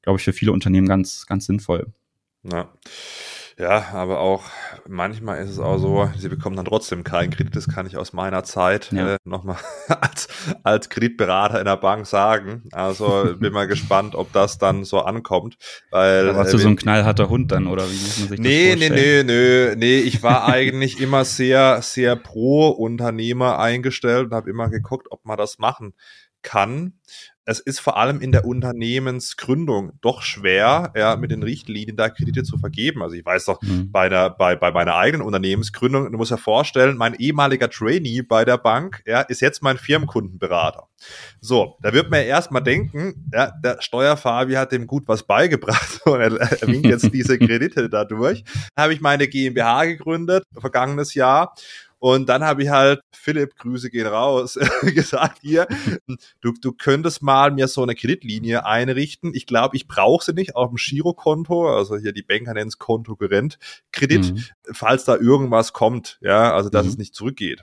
[0.00, 1.92] glaube ich, für viele Unternehmen ganz, ganz sinnvoll.
[2.42, 2.72] Ja.
[3.58, 4.44] Ja, aber auch
[4.86, 7.56] manchmal ist es auch so, sie bekommen dann trotzdem keinen Kredit.
[7.56, 9.14] Das kann ich aus meiner Zeit ja.
[9.14, 9.56] äh, nochmal
[9.88, 10.28] als,
[10.62, 12.64] als Kreditberater in der Bank sagen.
[12.72, 15.56] Also bin mal gespannt, ob das dann so ankommt.
[15.90, 18.40] Weil, da warst äh, du so ein knallharter Hund dann, oder wie muss man sich
[18.40, 19.26] nee, das vorstellen?
[19.26, 19.98] Nee, nee, nee, nee.
[20.00, 25.38] Ich war eigentlich immer sehr, sehr pro Unternehmer eingestellt und habe immer geguckt, ob man
[25.38, 25.94] das machen
[26.42, 26.92] kann
[27.48, 32.42] es ist vor allem in der Unternehmensgründung doch schwer, ja, mit den Richtlinien da Kredite
[32.42, 33.02] zu vergeben.
[33.02, 33.92] Also ich weiß doch, mhm.
[33.92, 38.44] bei, der, bei, bei meiner eigenen Unternehmensgründung, du musst ja vorstellen, mein ehemaliger Trainee bei
[38.44, 40.88] der Bank, ja, ist jetzt mein Firmenkundenberater.
[41.40, 46.00] So, da wird man ja erstmal denken, ja, der Steuerfabi hat dem gut was beigebracht
[46.04, 48.42] und er, er winkt jetzt diese Kredite dadurch.
[48.74, 51.54] Da habe ich meine GmbH gegründet, vergangenes Jahr
[51.98, 55.66] und dann habe ich halt, Philipp, Grüße gehen raus, gesagt, hier,
[56.40, 59.32] du, du könntest mal mir so eine Kreditlinie einrichten.
[59.34, 62.78] Ich glaube, ich brauche sie nicht auf dem Girokonto, also hier die Banker nennen es
[62.78, 63.58] Kontogerent
[63.92, 64.44] Kredit, mhm.
[64.72, 66.90] falls da irgendwas kommt, ja, also dass mhm.
[66.90, 67.62] es nicht zurückgeht.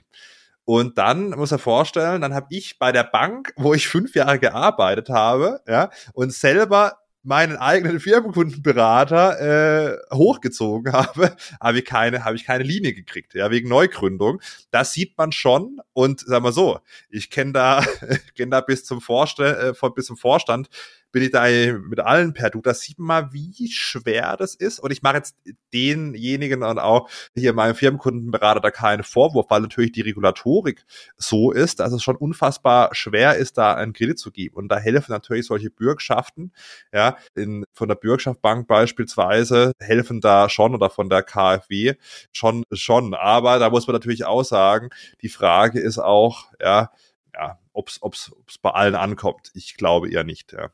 [0.66, 4.38] Und dann muss er vorstellen, dann habe ich bei der Bank, wo ich fünf Jahre
[4.38, 12.36] gearbeitet habe, ja, und selber meinen eigenen Firmenkundenberater äh, hochgezogen habe, habe ich keine, habe
[12.36, 14.40] ich keine Linie gekriegt, ja, wegen Neugründung.
[14.70, 17.84] Das sieht man schon und sagen wir so, ich kenne da,
[18.36, 20.68] kenne da bis zum Vorstand, äh, bis zum Vorstand
[21.14, 22.60] bin ich da mit allen per Du.
[22.60, 24.80] Das sieht man mal, wie schwer das ist.
[24.80, 25.36] Und ich mache jetzt
[25.72, 30.84] denjenigen und auch hier meinem Firmenkundenberater da keinen Vorwurf, weil natürlich die Regulatorik
[31.16, 34.56] so ist, dass es schon unfassbar schwer ist, da einen Kredit zu geben.
[34.56, 36.52] Und da helfen natürlich solche Bürgschaften,
[36.92, 41.94] ja, in, von der Bürgschaftbank beispielsweise helfen da schon oder von der KfW
[42.32, 43.14] schon, schon.
[43.14, 44.90] Aber da muss man natürlich auch sagen,
[45.22, 46.90] die Frage ist auch, ja,
[47.32, 49.52] ja, ob es bei allen ankommt.
[49.54, 50.70] Ich glaube eher nicht, ja.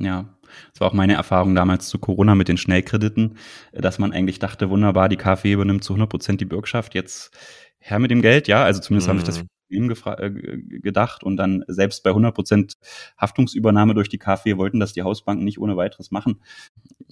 [0.00, 0.34] Ja,
[0.72, 3.36] das war auch meine Erfahrung damals zu Corona mit den Schnellkrediten,
[3.72, 7.36] dass man eigentlich dachte, wunderbar, die KfW übernimmt zu 100 Prozent die Bürgschaft, jetzt
[7.78, 9.10] her mit dem Geld, ja, also zumindest mhm.
[9.10, 9.90] habe ich das mhm.
[9.90, 12.74] äh, gedacht und dann selbst bei 100 Prozent
[13.18, 16.40] Haftungsübernahme durch die KfW wollten das die Hausbanken nicht ohne weiteres machen.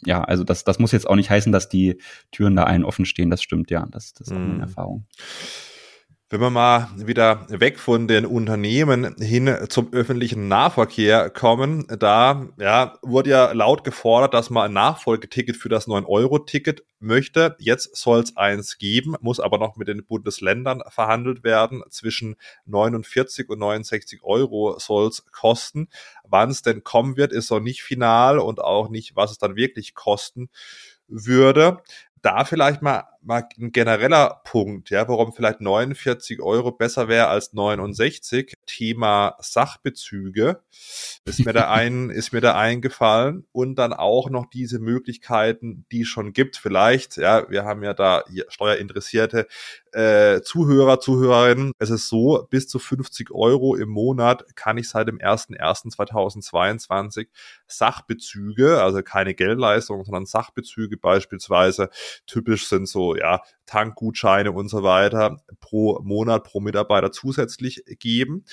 [0.05, 2.01] Ja, also das, das muss jetzt auch nicht heißen, dass die
[2.33, 4.61] Türen da allen offen stehen, das stimmt, ja, das, das ist auch meine mhm.
[4.61, 5.07] Erfahrung.
[6.31, 12.99] Wenn wir mal wieder weg von den Unternehmen hin zum öffentlichen Nahverkehr kommen, da ja,
[13.01, 17.57] wurde ja laut gefordert, dass man ein Nachfolgeticket für das 9-Euro-Ticket möchte.
[17.59, 21.83] Jetzt soll es eins geben, muss aber noch mit den Bundesländern verhandelt werden.
[21.89, 25.89] Zwischen 49 und 69 Euro soll es kosten.
[26.25, 29.57] Wann es denn kommen wird, ist noch nicht final und auch nicht, was es dann
[29.57, 30.51] wirklich kosten
[31.11, 31.79] würde
[32.23, 37.53] da vielleicht mal, mal ein genereller Punkt, ja, warum vielleicht 49 Euro besser wäre als
[37.53, 38.55] 69.
[38.67, 40.63] Thema Sachbezüge
[41.25, 46.01] ist mir da ein, ist mir da eingefallen und dann auch noch diese Möglichkeiten, die
[46.01, 46.57] es schon gibt.
[46.57, 49.47] Vielleicht, ja, wir haben ja da Steuerinteressierte
[49.93, 51.73] äh, Zuhörer, Zuhörerinnen.
[51.79, 57.27] Es ist so, bis zu 50 Euro im Monat kann ich seit dem 01.01.2022
[57.67, 61.91] Sachbezüge, also keine Geldleistungen, sondern Sachbezüge beispielsweise,
[62.27, 68.45] typisch sind so, ja, Tankgutscheine und so weiter pro Monat, pro Mitarbeiter zusätzlich geben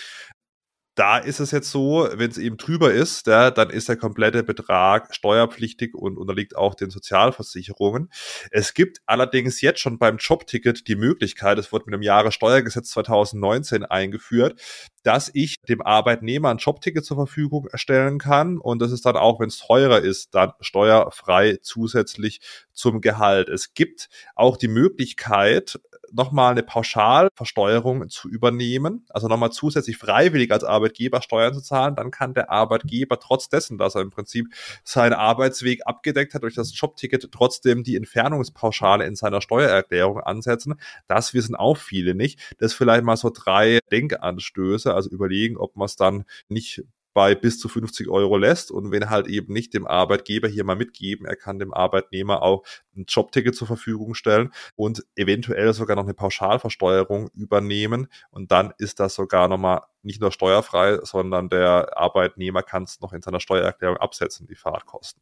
[0.96, 4.44] da ist es jetzt so, wenn es eben drüber ist, ja, dann ist der komplette
[4.44, 8.10] Betrag steuerpflichtig und unterliegt auch den Sozialversicherungen.
[8.50, 13.84] Es gibt allerdings jetzt schon beim Jobticket die Möglichkeit, es wurde mit dem Jahressteuergesetz 2019
[13.84, 14.60] eingeführt,
[15.04, 19.42] dass ich dem Arbeitnehmer ein Jobticket zur Verfügung stellen kann und das ist dann auch,
[19.42, 22.40] wenn es teurer ist, dann steuerfrei zusätzlich
[22.72, 23.50] zum Gehalt.
[23.50, 25.80] Es gibt auch die Möglichkeit,
[26.12, 32.12] nochmal eine Pauschalversteuerung zu übernehmen, also nochmal zusätzlich freiwillig als Arbeitgeber Steuern zu zahlen, dann
[32.12, 34.48] kann der Arbeitgeber trotz dessen, dass er im Prinzip
[34.84, 40.76] seinen Arbeitsweg abgedeckt hat durch das Jobticket, trotzdem die Entfernungspauschale in seiner Steuererklärung ansetzen.
[41.08, 42.40] Das wissen auch viele nicht.
[42.60, 46.84] Das vielleicht mal so drei Denkanstöße, also überlegen, ob man es dann nicht
[47.16, 50.76] bei bis zu 50 Euro lässt und wenn halt eben nicht dem Arbeitgeber hier mal
[50.76, 52.64] mitgeben, er kann dem Arbeitnehmer auch
[52.94, 59.00] ein Jobticket zur Verfügung stellen und eventuell sogar noch eine Pauschalversteuerung übernehmen und dann ist
[59.00, 63.96] das sogar nochmal nicht nur steuerfrei, sondern der Arbeitnehmer kann es noch in seiner Steuererklärung
[63.96, 65.22] absetzen, die Fahrtkosten.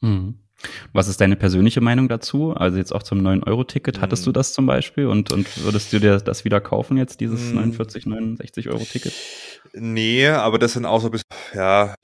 [0.00, 0.38] Mhm.
[0.92, 2.54] Was ist deine persönliche Meinung dazu?
[2.54, 4.00] Also jetzt auch zum 9-Euro-Ticket.
[4.00, 4.26] Hattest mhm.
[4.26, 7.56] du das zum Beispiel und, und würdest du dir das wieder kaufen jetzt, dieses mhm.
[7.56, 9.12] 49, 69 Euro-Ticket?
[9.74, 11.94] Nee, aber das sind auch so ein bisschen, ja,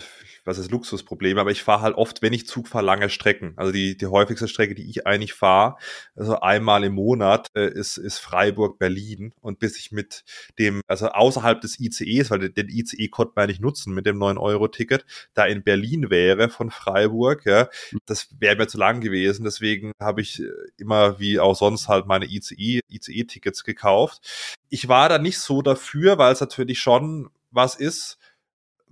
[0.45, 3.53] was ist Luxusproblem, aber ich fahre halt oft, wenn ich Zug fahre, lange Strecken.
[3.57, 5.77] Also die, die häufigste Strecke, die ich eigentlich fahre,
[6.17, 9.35] also einmal im Monat, äh, ist, ist Freiburg-Berlin.
[9.41, 10.25] Und bis ich mit
[10.59, 14.19] dem, also außerhalb des ICEs, weil den, ICE konnte man ja nicht nutzen mit dem
[14.19, 17.69] 9-Euro-Ticket, da in Berlin wäre von Freiburg, ja,
[18.07, 19.45] das wäre mir zu lang gewesen.
[19.45, 24.59] Deswegen habe ich äh, immer wie auch sonst halt meine ICE, ICE-Tickets gekauft.
[24.69, 28.19] Ich war da nicht so dafür, weil es natürlich schon was ist,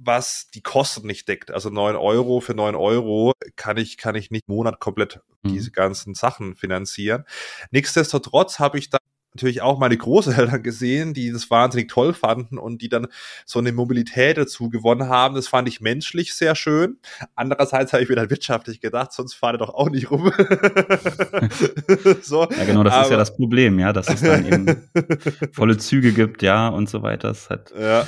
[0.03, 1.51] was die Kosten nicht deckt.
[1.51, 5.53] Also neun Euro für neun Euro kann ich, kann ich nicht Monat komplett mhm.
[5.53, 7.24] diese ganzen Sachen finanzieren.
[7.70, 8.98] Nichtsdestotrotz habe ich da
[9.35, 13.07] natürlich auch meine Großeltern gesehen, die das wahnsinnig toll fanden und die dann
[13.45, 15.35] so eine Mobilität dazu gewonnen haben.
[15.35, 16.99] Das fand ich menschlich sehr schön.
[17.35, 20.33] Andererseits habe ich mir dann wirtschaftlich gedacht, sonst fahre doch auch nicht rum.
[22.22, 24.89] so, ja, genau, das aber, ist ja das Problem, ja, dass es dann eben
[25.53, 27.28] volle Züge gibt, ja, und so weiter.
[27.28, 28.07] Das hat ja.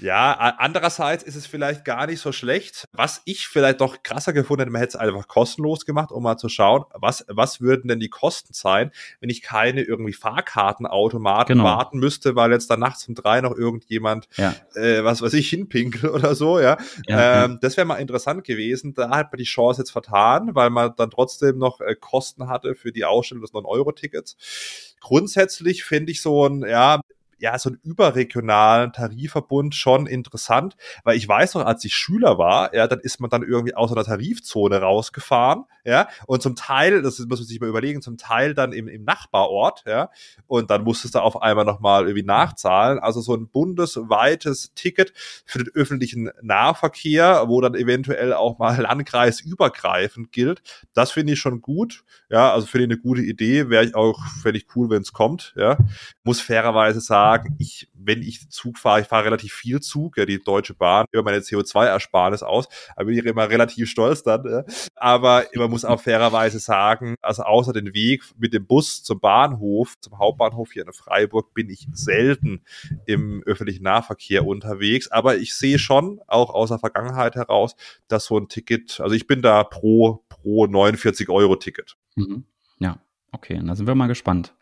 [0.00, 2.88] Ja, andererseits ist es vielleicht gar nicht so schlecht.
[2.92, 6.38] Was ich vielleicht doch krasser gefunden hätte, man hätte es einfach kostenlos gemacht, um mal
[6.38, 10.14] zu schauen, was, was würden denn die Kosten sein, wenn ich keine irgendwie
[10.60, 11.64] Fahrkartenautomaten genau.
[11.64, 14.54] warten müsste, weil jetzt dann nachts um drei noch irgendjemand, ja.
[14.74, 16.76] äh, was weiß ich, hinpinkelt oder so, ja.
[17.06, 17.58] ja ähm.
[17.60, 18.94] Das wäre mal interessant gewesen.
[18.94, 22.74] Da hat man die Chance jetzt vertan, weil man dann trotzdem noch äh, Kosten hatte
[22.74, 24.96] für die Ausstellung des 9-Euro-Tickets.
[25.00, 27.00] Grundsätzlich finde ich so ein, ja,
[27.40, 32.74] ja, so einen überregionalen Tarifverbund schon interessant, weil ich weiß noch, als ich Schüler war,
[32.74, 37.18] ja, dann ist man dann irgendwie aus einer Tarifzone rausgefahren, ja, und zum Teil, das
[37.18, 40.10] muss man sich mal überlegen, zum Teil dann im, im Nachbarort, ja,
[40.46, 45.14] und dann musstest du auf einmal nochmal irgendwie nachzahlen, also so ein bundesweites Ticket
[45.46, 50.62] für den öffentlichen Nahverkehr, wo dann eventuell auch mal landkreisübergreifend gilt,
[50.92, 54.20] das finde ich schon gut, ja, also finde ich eine gute Idee, wäre ich auch,
[54.42, 55.78] fände ich cool, wenn es kommt, ja,
[56.22, 60.26] muss fairerweise sagen, sagen, ich, wenn ich Zug fahre, ich fahre relativ viel Zug, ja,
[60.26, 64.44] die Deutsche Bahn, über meine CO2-Ersparnis aus, da bin ich immer relativ stolz dann.
[64.44, 64.64] Ja.
[64.96, 69.94] Aber man muss auch fairerweise sagen, also außer den Weg mit dem Bus zum Bahnhof,
[70.00, 72.62] zum Hauptbahnhof hier in Freiburg, bin ich selten
[73.06, 75.10] im öffentlichen Nahverkehr unterwegs.
[75.10, 77.76] Aber ich sehe schon, auch aus der Vergangenheit heraus,
[78.08, 81.96] dass so ein Ticket, also ich bin da pro, pro 49 Euro Ticket.
[82.16, 82.44] Mhm.
[82.78, 82.98] Ja,
[83.32, 84.54] okay, da sind wir mal gespannt.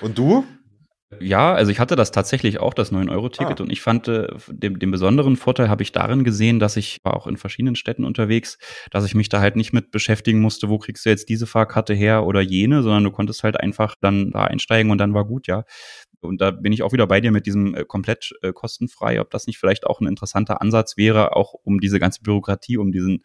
[0.00, 0.44] Und du?
[1.20, 3.60] Ja, also ich hatte das tatsächlich auch, das 9-Euro-Ticket.
[3.60, 3.64] Ah.
[3.64, 7.16] Und ich fand, äh, den, den besonderen Vorteil habe ich darin gesehen, dass ich war
[7.16, 8.58] auch in verschiedenen Städten unterwegs,
[8.90, 11.94] dass ich mich da halt nicht mit beschäftigen musste, wo kriegst du jetzt diese Fahrkarte
[11.94, 15.46] her oder jene, sondern du konntest halt einfach dann da einsteigen und dann war gut,
[15.46, 15.64] ja.
[16.20, 19.30] Und da bin ich auch wieder bei dir mit diesem äh, komplett äh, kostenfrei, ob
[19.30, 23.24] das nicht vielleicht auch ein interessanter Ansatz wäre, auch um diese ganze Bürokratie, um diesen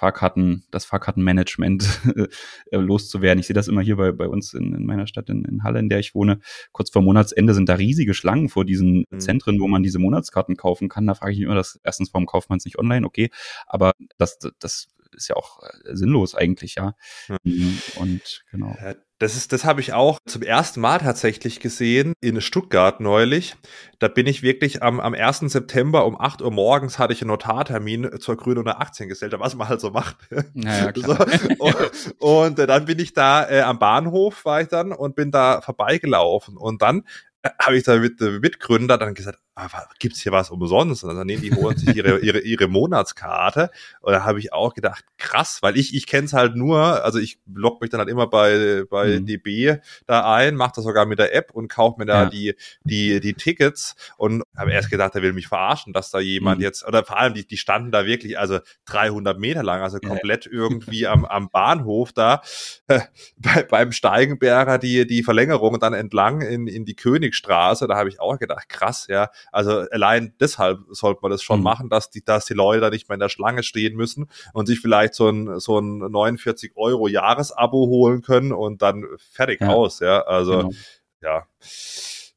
[0.00, 2.00] Fahrkarten, das Fahrkartenmanagement
[2.70, 3.38] äh, loszuwerden.
[3.38, 5.78] Ich sehe das immer hier bei, bei uns in, in meiner Stadt in, in Halle,
[5.78, 6.40] in der ich wohne.
[6.72, 9.20] Kurz vor Monatsende sind da riesige Schlangen vor diesen mhm.
[9.20, 11.06] Zentren, wo man diese Monatskarten kaufen kann.
[11.06, 13.04] Da frage ich mich immer, dass erstens, warum kauft man es nicht online?
[13.04, 13.28] Okay,
[13.66, 16.94] aber das, das ist ja auch äh, sinnlos eigentlich, ja.
[17.44, 17.78] Mhm.
[17.96, 18.74] Und genau.
[19.20, 23.54] Das ist, das habe ich auch zum ersten Mal tatsächlich gesehen in Stuttgart neulich.
[23.98, 25.40] Da bin ich wirklich am, am 1.
[25.40, 29.68] September um 8 Uhr morgens hatte ich einen Notartermin zur Gründung der Aktiengesellschaft, was man
[29.68, 30.16] halt so macht.
[30.54, 31.12] Naja, so.
[31.58, 31.76] und,
[32.18, 35.60] und, äh, dann bin ich da äh, am Bahnhof war ich dann und bin da
[35.60, 37.02] vorbeigelaufen und dann
[37.42, 41.04] äh, habe ich da mit äh, Mitgründer dann gesagt, ah, gibt's hier was umsonst?
[41.04, 43.70] Und dann nehmen die holen sich ihre, ihre, ihre Monatskarte.
[44.00, 47.18] Und da habe ich auch gedacht, krass, weil ich, ich kenne es halt nur, also
[47.18, 49.26] ich logge mich dann halt immer bei, bei mhm.
[49.26, 52.28] DB da ein, mache das sogar mit der App und kaufe mir da ja.
[52.28, 56.58] die, die, die Tickets und habe erst gedacht, er will mich verarschen, dass da jemand
[56.58, 56.64] mhm.
[56.64, 60.46] jetzt, oder vor allem, die, die standen da wirklich, also 300 Meter lang, also komplett
[60.46, 60.52] ja.
[60.52, 62.42] irgendwie am, am Bahnhof da,
[62.88, 63.00] äh,
[63.36, 68.20] bei, beim Steigenberger die, die Verlängerung dann entlang in, in die Königstraße, da habe ich
[68.20, 71.64] auch gedacht, krass, ja, also allein deshalb sollte man das schon mhm.
[71.64, 74.66] machen, dass die, dass die Leute da nicht mehr in der Schlange stehen müssen und
[74.66, 79.68] sich vielleicht so ein, so ein 49 Euro Jahresabo holen können und dann fertig ja.
[79.68, 80.22] aus, ja.
[80.22, 80.70] Also, genau.
[81.22, 81.46] ja.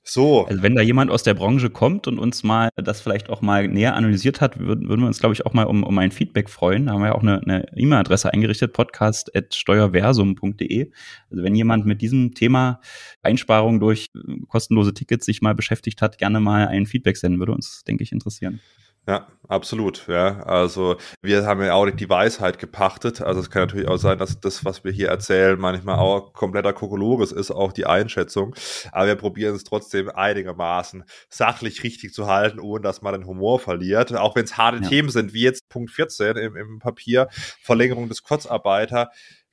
[0.05, 0.45] So.
[0.45, 3.69] Also wenn da jemand aus der Branche kommt und uns mal das vielleicht auch mal
[3.69, 6.49] näher analysiert hat, würden, würden wir uns, glaube ich, auch mal um, um ein Feedback
[6.49, 6.87] freuen.
[6.87, 10.91] Da haben wir ja auch eine E-Mail-Adresse e eingerichtet, podcast.steuerversum.de.
[11.31, 12.81] Also wenn jemand mit diesem Thema
[13.21, 14.11] Einsparung durch
[14.49, 18.11] kostenlose Tickets sich mal beschäftigt hat, gerne mal ein Feedback senden, würde uns, denke ich,
[18.11, 18.59] interessieren.
[19.05, 20.07] Ja, absolut.
[20.07, 23.19] Ja, also wir haben ja auch nicht die Weisheit gepachtet.
[23.19, 26.71] Also es kann natürlich auch sein, dass das, was wir hier erzählen, manchmal auch kompletter
[26.71, 28.55] Kokolores ist, auch die Einschätzung.
[28.93, 33.59] Aber wir probieren es trotzdem einigermaßen sachlich richtig zu halten, ohne dass man den Humor
[33.59, 34.15] verliert.
[34.15, 34.87] Auch wenn es harte ja.
[34.87, 37.27] Themen sind, wie jetzt Punkt 14 im, im Papier,
[37.61, 39.09] Verlängerung des Kurzarbeiter.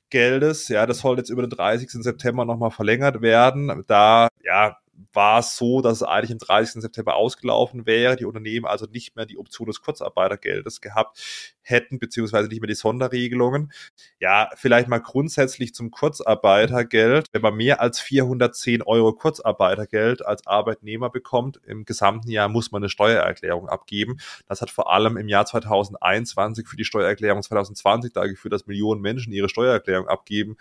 [0.09, 1.89] Geldes, ja, das soll jetzt über den 30.
[2.03, 3.83] September nochmal verlängert werden.
[3.87, 4.77] Da, ja,
[5.13, 6.81] war es so, dass es eigentlich am 30.
[6.81, 11.21] September ausgelaufen wäre, die Unternehmen also nicht mehr die Option des Kurzarbeitergeldes gehabt
[11.61, 13.71] hätten, beziehungsweise nicht mehr die Sonderregelungen.
[14.19, 17.27] Ja, vielleicht mal grundsätzlich zum Kurzarbeitergeld.
[17.31, 22.81] Wenn man mehr als 410 Euro Kurzarbeitergeld als Arbeitnehmer bekommt, im gesamten Jahr muss man
[22.81, 24.17] eine Steuererklärung abgeben.
[24.47, 29.01] Das hat vor allem im Jahr 2021 für die Steuererklärung 2020 da geführt, dass Millionen
[29.01, 30.57] Menschen ihre Steuererklärung abgeben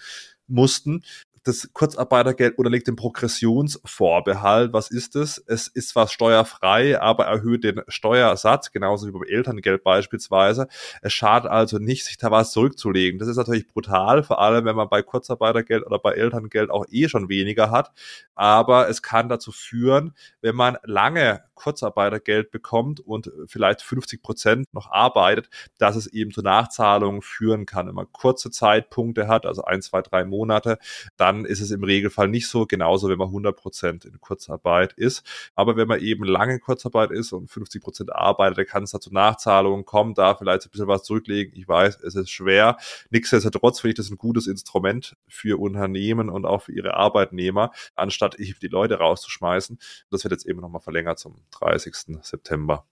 [0.46, 1.02] mussten
[1.44, 4.72] das Kurzarbeitergeld unterliegt dem Progressionsvorbehalt.
[4.72, 5.42] Was ist es?
[5.46, 10.68] Es ist zwar steuerfrei, aber erhöht den Steuersatz, genauso wie beim Elterngeld beispielsweise.
[11.00, 13.18] Es schadet also nicht, sich da was zurückzulegen.
[13.18, 17.08] Das ist natürlich brutal, vor allem wenn man bei Kurzarbeitergeld oder bei Elterngeld auch eh
[17.08, 17.90] schon weniger hat.
[18.34, 24.90] Aber es kann dazu führen, wenn man lange Kurzarbeitergeld bekommt und vielleicht 50 Prozent noch
[24.90, 27.86] arbeitet, dass es eben zu Nachzahlungen führen kann.
[27.86, 30.78] Wenn man kurze Zeitpunkte hat, also ein, zwei, drei Monate,
[31.18, 35.24] dann ist es im Regelfall nicht so, genauso wenn man 100 Prozent in Kurzarbeit ist.
[35.54, 38.90] Aber wenn man eben lange in Kurzarbeit ist und 50 Prozent arbeitet, dann kann es
[38.90, 41.54] da zu Nachzahlungen kommen, da vielleicht ein bisschen was zurücklegen.
[41.56, 42.76] Ich weiß, es ist schwer.
[43.10, 48.36] Nichtsdestotrotz finde ich das ein gutes Instrument für Unternehmen und auch für ihre Arbeitnehmer, anstatt
[48.38, 49.78] die Leute rauszuschmeißen.
[50.10, 52.18] Das wird jetzt eben nochmal verlängert zum 30.
[52.22, 52.86] September.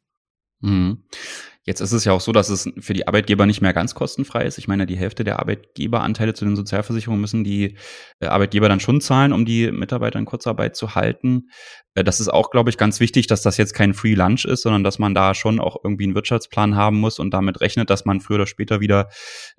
[0.60, 1.04] Mhm.
[1.68, 4.46] Jetzt ist es ja auch so, dass es für die Arbeitgeber nicht mehr ganz kostenfrei
[4.46, 4.56] ist.
[4.56, 7.76] Ich meine, die Hälfte der Arbeitgeberanteile zu den Sozialversicherungen müssen die
[8.20, 11.50] äh, Arbeitgeber dann schon zahlen, um die Mitarbeiter in Kurzarbeit zu halten.
[11.94, 14.62] Äh, das ist auch, glaube ich, ganz wichtig, dass das jetzt kein Free Lunch ist,
[14.62, 18.06] sondern dass man da schon auch irgendwie einen Wirtschaftsplan haben muss und damit rechnet, dass
[18.06, 19.10] man früher oder später wieder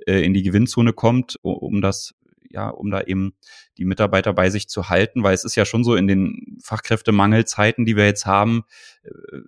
[0.08, 2.16] äh, in die Gewinnzone kommt, um das
[2.50, 3.36] ja, um da eben
[3.78, 7.86] die Mitarbeiter bei sich zu halten, weil es ist ja schon so in den Fachkräftemangelzeiten,
[7.86, 8.64] die wir jetzt haben,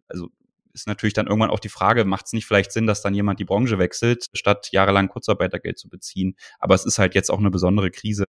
[0.08, 0.30] also
[0.74, 3.40] ist natürlich dann irgendwann auch die Frage, macht es nicht vielleicht Sinn, dass dann jemand
[3.40, 6.36] die Branche wechselt, statt jahrelang Kurzarbeitergeld zu beziehen?
[6.60, 8.26] Aber es ist halt jetzt auch eine besondere Krise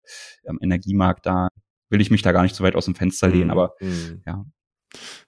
[0.46, 1.48] am Energiemarkt, da
[1.90, 3.50] will ich mich da gar nicht so weit aus dem Fenster lehnen, mhm.
[3.50, 4.22] aber mhm.
[4.26, 4.44] ja,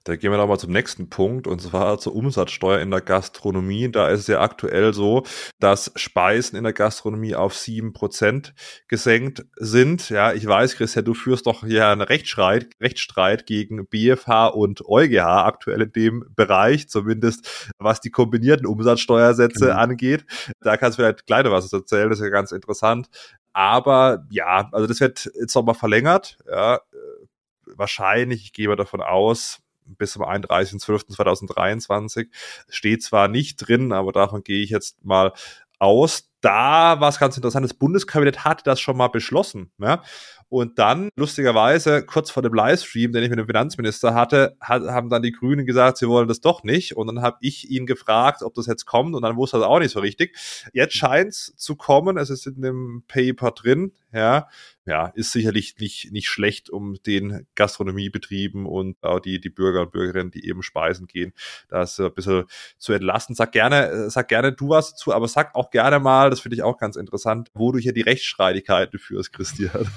[0.04, 3.90] da gehen wir doch mal zum nächsten Punkt und zwar zur Umsatzsteuer in der Gastronomie.
[3.90, 5.24] Da ist es ja aktuell so,
[5.60, 8.54] dass Speisen in der Gastronomie auf sieben Prozent
[8.88, 10.10] gesenkt sind.
[10.10, 15.46] Ja, ich weiß, Christian, du führst doch hier einen Rechtsstreit, Rechtsstreit gegen BFH und EuGH
[15.46, 19.78] aktuell in dem Bereich, zumindest was die kombinierten Umsatzsteuersätze mhm.
[19.78, 20.26] angeht.
[20.60, 23.08] Da kannst du vielleicht gleich noch was erzählen, das ist ja ganz interessant.
[23.54, 26.38] Aber ja, also das wird jetzt nochmal verlängert.
[26.50, 26.80] Ja,
[27.77, 32.29] wahrscheinlich, ich gehe davon aus, bis zum 31.12.2023
[32.68, 35.33] steht zwar nicht drin, aber davon gehe ich jetzt mal
[35.79, 36.31] aus.
[36.45, 39.70] Da war es ganz interessant, das Bundeskabinett hatte das schon mal beschlossen.
[39.78, 40.03] Ja?
[40.51, 45.09] Und dann, lustigerweise, kurz vor dem Livestream, den ich mit dem Finanzminister hatte, hat, haben
[45.09, 46.97] dann die Grünen gesagt, sie wollen das doch nicht.
[46.97, 49.14] Und dann habe ich ihn gefragt, ob das jetzt kommt.
[49.14, 50.36] Und dann wusste er das auch nicht so richtig.
[50.74, 52.18] Jetzt scheint es zu kommen.
[52.18, 53.92] Es ist in dem Paper drin.
[54.12, 54.47] Ja,
[54.86, 59.92] ja, ist sicherlich nicht, nicht schlecht, um den Gastronomiebetrieben und auch die, die Bürger und
[59.92, 61.32] Bürgerinnen, die eben speisen gehen,
[61.68, 62.45] das ein bisschen
[62.78, 63.34] zu entlasten.
[63.34, 66.62] Sag gerne, sag gerne du was dazu, aber sag auch gerne mal, das finde ich
[66.64, 69.87] auch ganz interessant, wo du hier die Rechtsstreitigkeiten führst, Christian.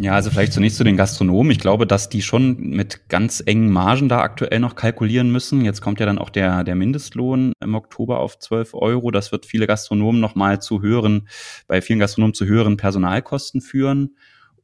[0.00, 1.50] Ja, also vielleicht zunächst zu den Gastronomen.
[1.50, 5.64] Ich glaube, dass die schon mit ganz engen Margen da aktuell noch kalkulieren müssen.
[5.64, 9.10] Jetzt kommt ja dann auch der, der Mindestlohn im Oktober auf 12 Euro.
[9.10, 11.28] Das wird viele Gastronomen nochmal zu höheren,
[11.66, 14.14] bei vielen Gastronomen zu höheren Personalkosten führen.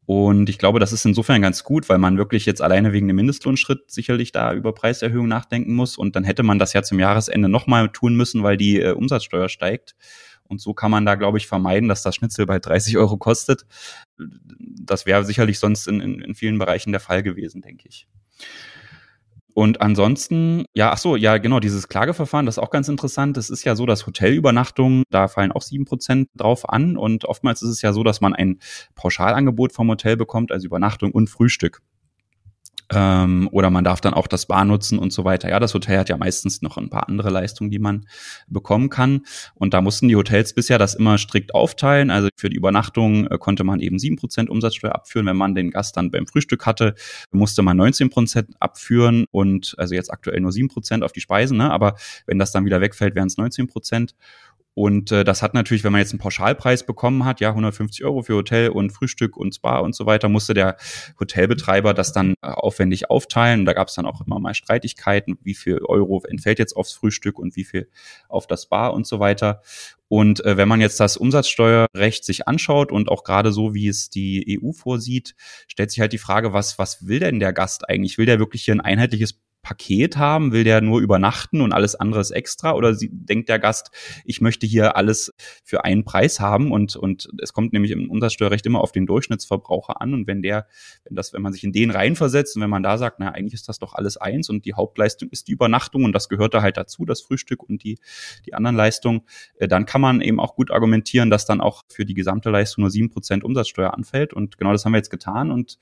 [0.06, 3.16] Und ich glaube, das ist insofern ganz gut, weil man wirklich jetzt alleine wegen dem
[3.16, 5.96] Mindestlohnschritt sicherlich da über Preiserhöhungen nachdenken muss.
[5.96, 9.48] Und dann hätte man das ja zum Jahresende nochmal tun müssen, weil die äh, Umsatzsteuer
[9.48, 9.94] steigt.
[10.48, 13.64] Und so kann man da, glaube ich, vermeiden, dass das Schnitzel bei 30 Euro kostet.
[14.58, 18.06] Das wäre sicherlich sonst in, in, in vielen Bereichen der Fall gewesen, denke ich.
[19.54, 23.36] Und ansonsten, ja, ach so, ja, genau, dieses Klageverfahren, das ist auch ganz interessant.
[23.36, 26.96] Es ist ja so, dass Hotelübernachtungen, da fallen auch sieben Prozent drauf an.
[26.96, 28.58] Und oftmals ist es ja so, dass man ein
[28.96, 31.82] Pauschalangebot vom Hotel bekommt, also Übernachtung und Frühstück.
[32.92, 35.48] Ähm, oder man darf dann auch das Bar nutzen und so weiter.
[35.48, 38.06] Ja, das Hotel hat ja meistens noch ein paar andere Leistungen, die man
[38.46, 39.22] bekommen kann.
[39.54, 42.10] Und da mussten die Hotels bisher das immer strikt aufteilen.
[42.10, 45.26] Also für die Übernachtung äh, konnte man eben sieben Prozent Umsatzsteuer abführen.
[45.26, 46.94] Wenn man den Gast dann beim Frühstück hatte,
[47.32, 51.56] musste man 19 Prozent abführen und also jetzt aktuell nur sieben Prozent auf die Speisen.
[51.56, 51.70] Ne?
[51.70, 54.14] Aber wenn das dann wieder wegfällt, wären es 19 Prozent.
[54.74, 58.22] Und äh, das hat natürlich, wenn man jetzt einen Pauschalpreis bekommen hat, ja, 150 Euro
[58.22, 60.76] für Hotel und Frühstück und Spa und so weiter, musste der
[61.18, 63.66] Hotelbetreiber das dann äh, aufwendig aufteilen.
[63.66, 67.38] Da gab es dann auch immer mal Streitigkeiten, wie viel Euro entfällt jetzt aufs Frühstück
[67.38, 67.88] und wie viel
[68.28, 69.62] auf das Spa und so weiter.
[70.08, 74.10] Und äh, wenn man jetzt das Umsatzsteuerrecht sich anschaut und auch gerade so, wie es
[74.10, 75.34] die EU vorsieht,
[75.66, 78.18] stellt sich halt die Frage, was, was will denn der Gast eigentlich?
[78.18, 79.32] Will der wirklich hier ein einheitliches
[79.64, 80.52] Paket haben?
[80.52, 82.74] Will der nur übernachten und alles andere ist extra?
[82.74, 83.90] Oder sie, denkt der Gast,
[84.24, 85.34] ich möchte hier alles
[85.64, 90.00] für einen Preis haben und, und es kommt nämlich im Umsatzsteuerrecht immer auf den Durchschnittsverbraucher
[90.00, 90.68] an und wenn der,
[91.04, 93.54] wenn das, wenn man sich in den reinversetzt und wenn man da sagt, na, eigentlich
[93.54, 96.62] ist das doch alles eins und die Hauptleistung ist die Übernachtung und das gehört da
[96.62, 97.98] halt dazu, das Frühstück und die,
[98.46, 99.22] die anderen Leistungen,
[99.56, 102.82] äh, dann kann man eben auch gut argumentieren, dass dann auch für die gesamte Leistung
[102.82, 105.78] nur sieben Prozent Umsatzsteuer anfällt und genau das haben wir jetzt getan und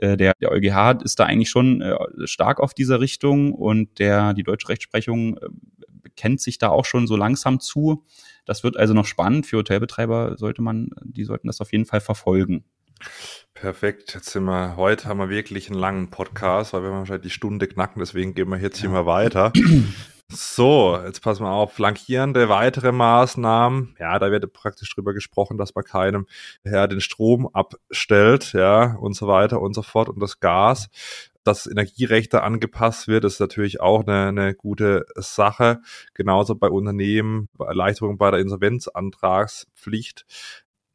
[0.00, 4.34] äh, der, der EuGH ist da eigentlich schon äh, stark auf dieser Richtung und der,
[4.34, 5.48] die deutsche Rechtsprechung äh,
[6.16, 8.04] kennt sich da auch schon so langsam zu.
[8.44, 9.46] Das wird also noch spannend.
[9.46, 12.64] Für Hotelbetreiber sollte man, die sollten das auf jeden Fall verfolgen.
[13.54, 14.14] Perfekt.
[14.14, 17.66] Jetzt sind wir, heute haben wir wirklich einen langen Podcast, weil wir wahrscheinlich die Stunde
[17.66, 19.52] knacken, deswegen gehen wir jetzt hier mal weiter.
[20.36, 21.74] So, jetzt passen wir auf.
[21.74, 23.94] Flankierende weitere Maßnahmen.
[24.00, 26.26] Ja, da wird praktisch drüber gesprochen, dass man keinem
[26.64, 30.88] Herr den Strom abstellt, ja, und so weiter und so fort und das Gas.
[31.44, 35.80] Dass Energierechte angepasst wird, ist natürlich auch eine, eine gute Sache.
[36.14, 40.26] Genauso bei Unternehmen, bei Erleichterung bei der Insolvenzantragspflicht.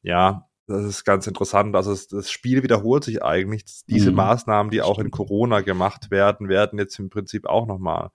[0.02, 1.76] Ja, das ist ganz interessant.
[1.76, 3.64] Also das Spiel wiederholt sich eigentlich.
[3.88, 4.18] Diese mhm.
[4.18, 8.12] Maßnahmen, die auch in Corona gemacht werden, werden jetzt im Prinzip auch nochmal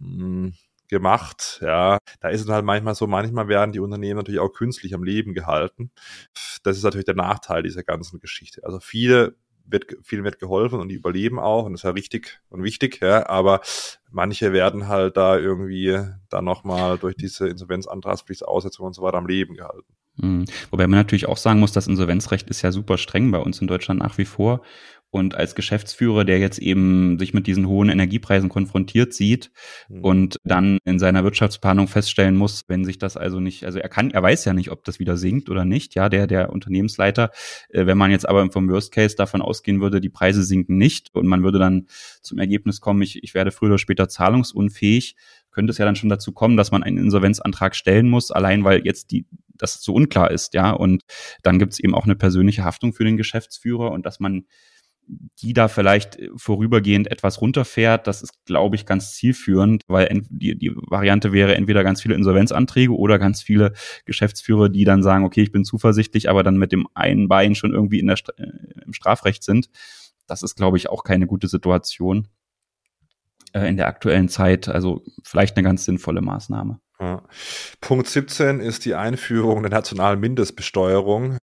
[0.00, 0.54] hm,
[0.88, 1.60] gemacht.
[1.62, 5.04] Ja, da ist es halt manchmal so, manchmal werden die Unternehmen natürlich auch künstlich am
[5.04, 5.90] Leben gehalten.
[6.62, 8.62] Das ist natürlich der Nachteil dieser ganzen Geschichte.
[8.64, 12.40] Also viele wird, vielen wird geholfen und die überleben auch und das ist ja richtig
[12.48, 13.60] und wichtig, ja, aber
[14.10, 15.96] manche werden halt da irgendwie
[16.28, 19.94] dann nochmal durch diese Insolvenzantragspflichtaussetzung und so weiter am Leben gehalten.
[20.16, 20.44] Mhm.
[20.70, 23.68] Wobei man natürlich auch sagen muss, das Insolvenzrecht ist ja super streng bei uns in
[23.68, 24.62] Deutschland nach wie vor.
[25.10, 29.50] Und als Geschäftsführer, der jetzt eben sich mit diesen hohen Energiepreisen konfrontiert sieht
[29.88, 30.04] mhm.
[30.04, 34.12] und dann in seiner Wirtschaftsplanung feststellen muss, wenn sich das also nicht, also er kann,
[34.12, 37.30] er weiß ja nicht, ob das wieder sinkt oder nicht, ja, der, der Unternehmensleiter,
[37.70, 41.08] äh, wenn man jetzt aber vom Worst Case davon ausgehen würde, die Preise sinken nicht
[41.12, 41.88] und man würde dann
[42.22, 45.16] zum Ergebnis kommen, ich, ich werde früher oder später zahlungsunfähig,
[45.50, 48.84] könnte es ja dann schon dazu kommen, dass man einen Insolvenzantrag stellen muss, allein weil
[48.84, 50.70] jetzt die, das so unklar ist, ja.
[50.70, 51.02] Und
[51.42, 54.46] dann gibt es eben auch eine persönliche Haftung für den Geschäftsführer und dass man
[55.42, 60.56] die da vielleicht äh, vorübergehend etwas runterfährt, das ist, glaube ich, ganz zielführend, weil die,
[60.56, 63.72] die Variante wäre entweder ganz viele Insolvenzanträge oder ganz viele
[64.04, 67.72] Geschäftsführer, die dann sagen, okay, ich bin zuversichtlich, aber dann mit dem einen Bein schon
[67.72, 68.46] irgendwie in der, äh,
[68.84, 69.68] im Strafrecht sind.
[70.26, 72.28] Das ist, glaube ich, auch keine gute Situation
[73.52, 74.68] äh, in der aktuellen Zeit.
[74.68, 76.80] Also vielleicht eine ganz sinnvolle Maßnahme.
[77.00, 77.22] Ja.
[77.80, 81.38] Punkt 17 ist die Einführung der nationalen Mindestbesteuerung.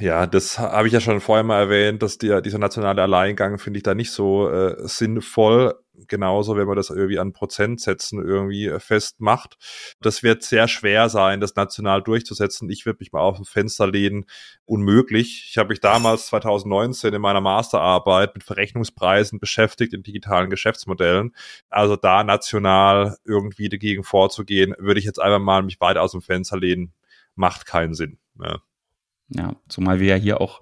[0.00, 3.78] Ja, das habe ich ja schon vorher mal erwähnt, dass der, dieser nationale Alleingang finde
[3.78, 5.74] ich da nicht so äh, sinnvoll.
[6.08, 9.58] Genauso, wenn man das irgendwie an Prozentsätzen irgendwie äh, festmacht.
[10.00, 12.70] Das wird sehr schwer sein, das national durchzusetzen.
[12.70, 14.24] Ich würde mich mal auf dem Fenster lehnen.
[14.64, 15.48] Unmöglich.
[15.50, 21.34] Ich habe mich damals 2019 in meiner Masterarbeit mit Verrechnungspreisen beschäftigt in digitalen Geschäftsmodellen.
[21.68, 26.22] Also da national irgendwie dagegen vorzugehen, würde ich jetzt einfach mal mich weit aus dem
[26.22, 26.94] Fenster lehnen.
[27.34, 28.18] Macht keinen Sinn.
[28.42, 28.60] Ja.
[29.30, 30.60] Ja, zumal wir ja hier auch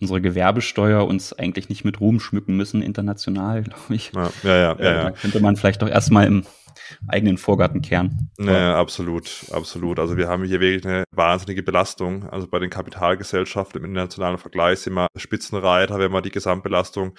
[0.00, 4.12] unsere Gewerbesteuer uns eigentlich nicht mit Ruhm schmücken müssen, international, glaube ich.
[4.14, 4.76] Ja, ja, ja.
[4.78, 5.02] ja, ja.
[5.04, 6.44] Da könnte man vielleicht doch erstmal im
[7.08, 8.30] eigenen Vorgartenkern.
[8.38, 9.98] Ja, absolut, absolut.
[9.98, 12.28] Also wir haben hier wirklich eine wahnsinnige Belastung.
[12.28, 17.14] Also bei den Kapitalgesellschaften im internationalen Vergleich sind wir Spitzenreiter, wenn man die Gesamtbelastung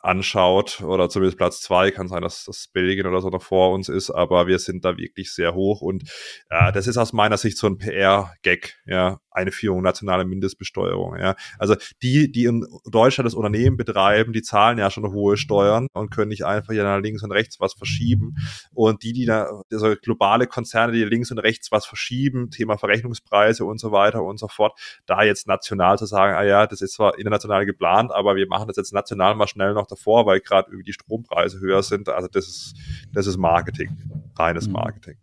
[0.00, 3.88] anschaut oder zumindest Platz zwei, kann sein, dass das Belgien oder so noch vor uns
[3.88, 6.04] ist, aber wir sind da wirklich sehr hoch und
[6.50, 11.34] äh, das ist aus meiner Sicht so ein PR-Gag, ja, Einführung nationaler Mindestbesteuerung, ja.
[11.58, 16.10] Also die, die in Deutschland das Unternehmen betreiben, die zahlen ja schon hohe Steuern und
[16.10, 18.34] können nicht einfach hier nach links und rechts was verschieben
[18.72, 23.64] und die, die da, also globale Konzerne, die links und rechts was verschieben, Thema Verrechnungspreise
[23.64, 26.94] und so weiter und so fort, da jetzt national zu sagen, ah ja, das ist
[26.94, 30.70] zwar international geplant, aber wir machen das jetzt national mal schnell noch davor, weil gerade
[30.70, 32.08] irgendwie die Strompreise höher sind.
[32.08, 32.74] Also das ist,
[33.12, 33.96] das ist Marketing,
[34.36, 34.74] reines mhm.
[34.74, 35.18] Marketing.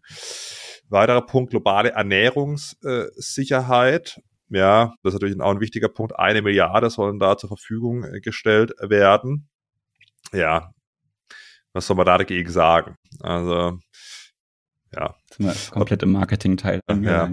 [0.89, 4.21] Weiterer Punkt, globale Ernährungssicherheit.
[4.49, 6.19] Ja, das ist natürlich auch ein wichtiger Punkt.
[6.19, 9.49] Eine Milliarde sollen da zur Verfügung äh, gestellt werden.
[10.31, 10.71] Ja,
[11.75, 12.95] was soll man da dagegen sagen?
[13.21, 13.79] Also,
[14.93, 15.15] ja.
[15.71, 16.79] Komplett im Marketing-Teil.
[17.01, 17.29] Ja.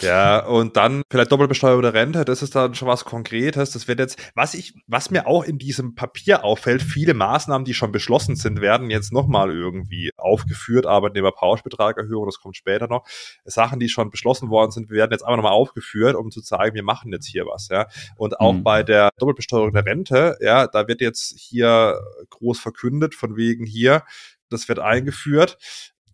[0.00, 3.70] ja, und dann vielleicht Doppelbesteuerung der Rente, das ist dann schon was Konkretes.
[3.70, 7.74] Das wird jetzt, was ich, was mir auch in diesem Papier auffällt, viele Maßnahmen, die
[7.74, 10.86] schon beschlossen sind, werden jetzt nochmal irgendwie aufgeführt.
[10.86, 13.06] Arbeitnehmerpauschbetragerhöhung, das kommt später noch.
[13.44, 16.82] Sachen, die schon beschlossen worden sind, werden jetzt einfach nochmal aufgeführt, um zu zeigen, wir
[16.82, 17.86] machen jetzt hier was, ja.
[18.16, 18.64] Und auch mhm.
[18.64, 21.98] bei der Doppelbesteuerung der Rente, ja, da wird jetzt hier
[22.30, 24.02] groß verkündet, von wegen hier,
[24.50, 25.58] das wird eingeführt.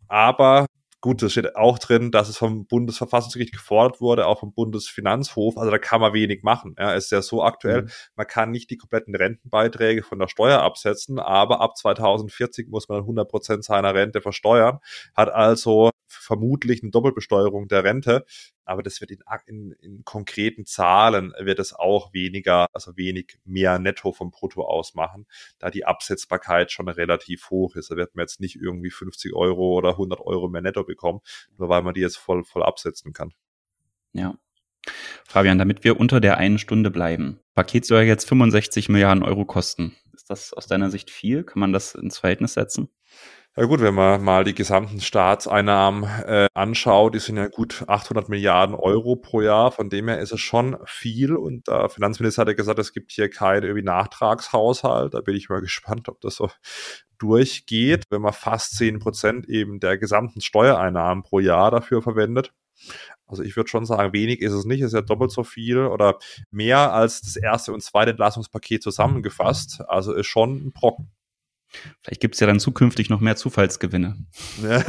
[0.08, 0.66] Aber
[1.02, 5.56] Gut, das steht auch drin, dass es vom Bundesverfassungsgericht gefordert wurde, auch vom Bundesfinanzhof.
[5.56, 6.74] Also da kann man wenig machen.
[6.78, 7.82] Ja, ist ja so aktuell.
[7.82, 7.90] Mhm.
[8.16, 12.98] Man kann nicht die kompletten Rentenbeiträge von der Steuer absetzen, aber ab 2040 muss man
[12.98, 14.80] 100 Prozent seiner Rente versteuern.
[15.14, 15.90] Hat also
[16.30, 18.24] vermutlich eine Doppelbesteuerung der Rente.
[18.64, 23.80] Aber das wird in, in, in konkreten Zahlen wird es auch weniger, also wenig mehr
[23.80, 25.26] netto vom Brutto ausmachen,
[25.58, 27.90] da die Absetzbarkeit schon relativ hoch ist.
[27.90, 31.18] Da wird man jetzt nicht irgendwie 50 Euro oder 100 Euro mehr netto bekommen,
[31.58, 33.32] nur weil man die jetzt voll, voll absetzen kann.
[34.12, 34.36] Ja.
[35.24, 37.40] Fabian, damit wir unter der einen Stunde bleiben.
[37.56, 39.96] Paket soll jetzt 65 Milliarden Euro kosten.
[40.14, 41.42] Ist das aus deiner Sicht viel?
[41.42, 42.88] Kann man das ins Verhältnis setzen?
[43.56, 48.28] Ja gut, wenn man mal die gesamten Staatseinnahmen äh, anschaut, die sind ja gut 800
[48.28, 49.72] Milliarden Euro pro Jahr.
[49.72, 51.34] Von dem her ist es schon viel.
[51.34, 55.14] Und der Finanzminister hat ja gesagt, es gibt hier keinen irgendwie Nachtragshaushalt.
[55.14, 56.48] Da bin ich mal gespannt, ob das so
[57.18, 62.52] durchgeht, wenn man fast 10 Prozent eben der gesamten Steuereinnahmen pro Jahr dafür verwendet.
[63.26, 65.78] Also ich würde schon sagen, wenig ist es nicht, es ist ja doppelt so viel
[65.78, 66.18] oder
[66.50, 69.82] mehr als das erste und zweite Entlassungspaket zusammengefasst.
[69.88, 71.10] Also ist schon ein Brocken.
[72.02, 74.16] Vielleicht gibt es ja dann zukünftig noch mehr Zufallsgewinne,
[74.62, 74.76] ja.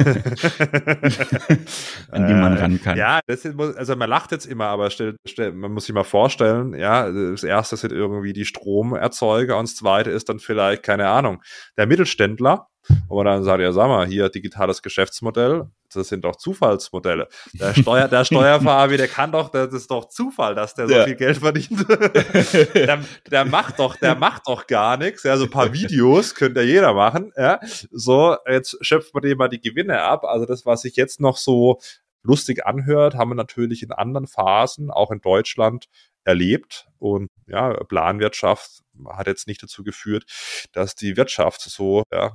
[2.10, 2.98] an die man ran kann.
[2.98, 6.02] Ja, das ist, also man lacht jetzt immer, aber stell, stell, man muss sich mal
[6.02, 11.08] vorstellen, ja, das erste sind irgendwie die Stromerzeuger und das zweite ist dann vielleicht, keine
[11.08, 11.40] Ahnung,
[11.76, 12.66] der Mittelständler,
[13.08, 17.28] wo man dann sagt, ja, sag mal, hier digitales Geschäftsmodell, das sind doch Zufallsmodelle.
[17.52, 21.04] Der, Steuer, der Steuerfahrer, der kann doch, das ist doch Zufall, dass der so ja.
[21.04, 21.86] viel Geld verdient.
[22.74, 25.22] der, der, macht doch, der macht doch gar nichts.
[25.22, 27.32] Ja, so ein paar Videos könnte ja jeder machen.
[27.36, 27.60] Ja,
[27.90, 30.24] so, jetzt schöpft man dem mal die Gewinne ab.
[30.24, 31.78] Also das, was sich jetzt noch so
[32.22, 35.88] lustig anhört, haben wir natürlich in anderen Phasen, auch in Deutschland,
[36.24, 36.88] erlebt.
[36.98, 40.24] Und ja, Planwirtschaft hat jetzt nicht dazu geführt,
[40.72, 42.32] dass die Wirtschaft so ja,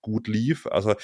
[0.00, 0.66] gut lief.
[0.66, 0.94] Also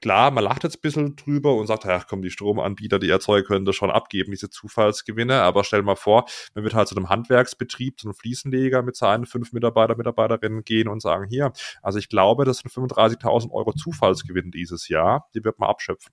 [0.00, 3.46] klar, man lacht jetzt ein bisschen drüber und sagt, ja, komm, die Stromanbieter, die Erzeuger
[3.46, 5.40] können das schon abgeben, diese Zufallsgewinne.
[5.42, 9.26] Aber stell mal vor, man wird halt zu einem Handwerksbetrieb, zu einem Fliesenleger mit seinen
[9.26, 14.50] fünf Mitarbeiter, Mitarbeiterinnen gehen und sagen, hier, also ich glaube, das sind 35.000 Euro Zufallsgewinn
[14.50, 16.12] dieses Jahr, die wird man abschöpfen.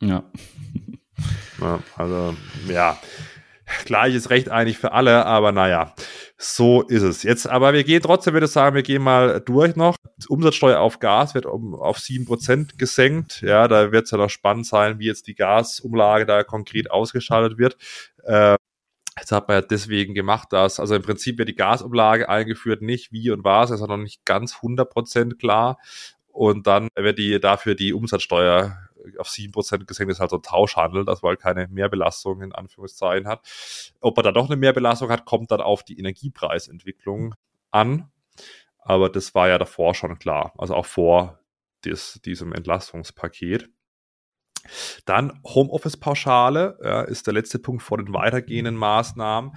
[0.00, 0.24] Ja.
[1.60, 2.36] ja also,
[2.68, 2.98] ja
[3.84, 5.94] gleiches Recht eigentlich für alle, aber naja,
[6.36, 7.22] so ist es.
[7.22, 9.96] Jetzt, aber wir gehen trotzdem, würde ich sagen, wir gehen mal durch noch.
[10.18, 13.40] Die Umsatzsteuer auf Gas wird um, auf 7% gesenkt.
[13.42, 17.58] Ja, da wird es ja noch spannend sein, wie jetzt die Gasumlage da konkret ausgeschaltet
[17.58, 17.76] wird.
[18.24, 18.56] Äh,
[19.16, 23.12] Jetzt hat man ja deswegen gemacht, dass, also im Prinzip wird die Gasumlage eingeführt, nicht
[23.12, 25.78] wie und was, ist noch nicht ganz 100% klar.
[26.26, 28.76] Und dann wird die dafür die Umsatzsteuer
[29.18, 33.28] auf 7% gesenkt ist halt so ein Tauschhandel, dass man halt keine Mehrbelastung in Anführungszeichen
[33.28, 33.46] hat.
[34.00, 37.34] Ob man da doch eine Mehrbelastung hat, kommt dann auf die Energiepreisentwicklung
[37.70, 38.10] an.
[38.78, 41.40] Aber das war ja davor schon klar, also auch vor
[41.84, 43.70] des, diesem Entlastungspaket.
[45.04, 49.52] Dann Homeoffice-Pauschale ja, ist der letzte Punkt vor den weitergehenden Maßnahmen.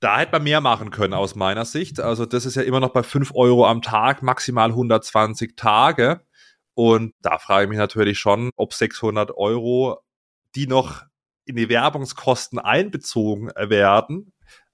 [0.00, 2.00] Da hätte man mehr machen können aus meiner Sicht.
[2.00, 6.22] Also das ist ja immer noch bei 5 Euro am Tag, maximal 120 Tage.
[6.74, 9.98] Und da frage ich mich natürlich schon, ob 600 Euro,
[10.54, 11.02] die noch
[11.44, 14.32] in die Werbungskosten einbezogen werden,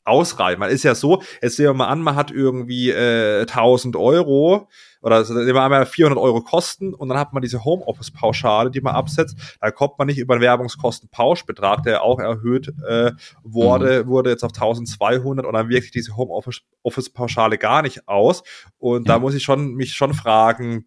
[0.09, 0.61] ausreichen.
[0.61, 4.69] Man ist ja so, jetzt sehen wir mal an, man hat irgendwie äh, 1000 Euro
[5.01, 8.95] oder nehmen wir einmal 400 Euro Kosten und dann hat man diese Homeoffice-Pauschale, die man
[8.95, 9.37] absetzt.
[9.61, 14.09] Da kommt man nicht über den Werbungskosten-Pauschbetrag, der auch erhöht äh, wurde, mhm.
[14.09, 18.43] wurde jetzt auf 1200 und dann wirkt sich diese Homeoffice-Pauschale gar nicht aus.
[18.79, 19.15] Und ja.
[19.15, 20.87] da muss ich schon mich schon fragen,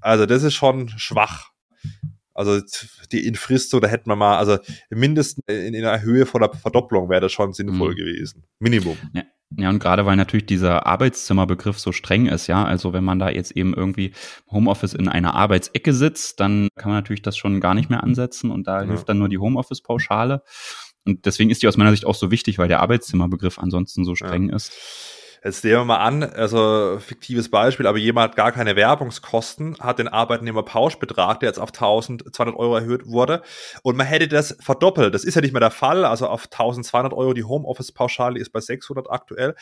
[0.00, 1.50] also das ist schon schwach.
[2.36, 2.60] Also
[3.12, 4.58] die Infristung, da hätten wir mal, also
[4.90, 7.96] mindestens in, in einer Höhe von der Verdopplung wäre das schon sinnvoll mhm.
[7.96, 8.44] gewesen.
[8.58, 8.96] Minimum.
[9.14, 9.22] Ja.
[9.56, 13.30] Ja, und gerade weil natürlich dieser Arbeitszimmerbegriff so streng ist, ja, also wenn man da
[13.30, 14.12] jetzt eben irgendwie
[14.50, 18.50] Homeoffice in einer Arbeitsecke sitzt, dann kann man natürlich das schon gar nicht mehr ansetzen
[18.50, 18.88] und da ja.
[18.88, 20.42] hilft dann nur die Homeoffice-Pauschale.
[21.06, 24.16] Und deswegen ist die aus meiner Sicht auch so wichtig, weil der Arbeitszimmerbegriff ansonsten so
[24.16, 24.56] streng ja.
[24.56, 24.72] ist.
[25.44, 29.98] Jetzt nehmen wir mal an, also fiktives Beispiel, aber jemand hat gar keine Werbungskosten, hat
[29.98, 33.42] den Arbeitnehmerpauschbetrag, der jetzt auf 1200 Euro erhöht wurde,
[33.82, 35.14] und man hätte das verdoppelt.
[35.14, 38.60] Das ist ja nicht mehr der Fall, also auf 1200 Euro die Homeoffice-Pauschale ist bei
[38.60, 39.54] 600 aktuell.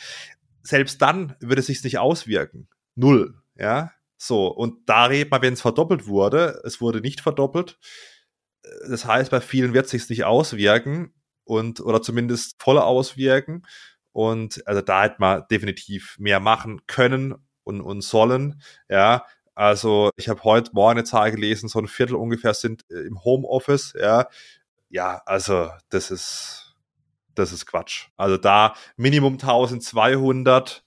[0.63, 2.67] Selbst dann würde es sich nicht auswirken.
[2.95, 3.91] Null, ja.
[4.17, 7.77] So, und da redet man, wenn es verdoppelt wurde, es wurde nicht verdoppelt.
[8.89, 11.13] Das heißt, bei vielen wird es sich nicht auswirken
[11.43, 13.63] und oder zumindest voll auswirken.
[14.15, 17.35] Und also da hätte man definitiv mehr machen können
[17.65, 18.61] und, und sollen.
[18.87, 23.01] Ja, also ich habe heute Morgen eine Zahl gelesen, so ein Viertel ungefähr sind äh,
[23.01, 23.93] im Homeoffice.
[23.99, 24.29] Ja,
[24.87, 26.77] ja, also das ist
[27.35, 28.07] das ist Quatsch.
[28.15, 30.85] Also da Minimum 1200,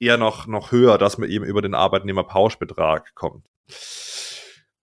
[0.00, 3.46] eher noch noch höher, dass man eben über den Arbeitnehmerpauschbetrag kommt.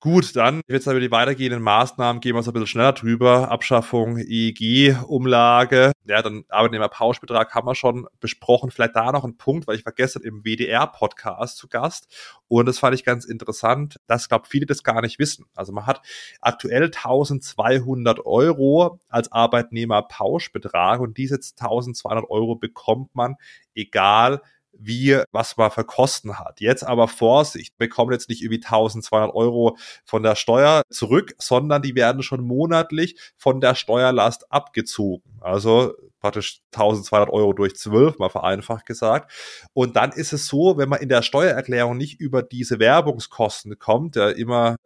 [0.04, 3.50] Gut, dann jetzt über die weitergehenden Maßnahmen gehen wir so ein bisschen schneller drüber.
[3.50, 5.94] Abschaffung EEG-Umlage.
[6.04, 8.70] Ja, dann Arbeitnehmerpauschbetrag haben wir schon besprochen.
[8.70, 12.14] Vielleicht da noch ein Punkt, weil ich war gestern im WDR-Podcast zu Gast
[12.50, 15.46] und das fand ich ganz interessant, dass, glaube viele das gar nicht wissen.
[15.56, 16.02] Also man hat
[16.42, 23.38] aktuell 1200 Euro als Arbeitnehmerpauschbetrag und diese 1200 Euro bekommt man,
[23.74, 24.42] egal
[24.78, 26.60] wie, was man für Kosten hat.
[26.60, 31.96] Jetzt aber Vorsicht, bekommen jetzt nicht irgendwie 1200 Euro von der Steuer zurück, sondern die
[31.96, 35.40] werden schon monatlich von der Steuerlast abgezogen.
[35.42, 39.32] Also praktisch 1200 Euro durch 12, mal vereinfacht gesagt.
[39.74, 44.16] Und dann ist es so, wenn man in der Steuererklärung nicht über diese Werbungskosten kommt,
[44.16, 44.78] ja immer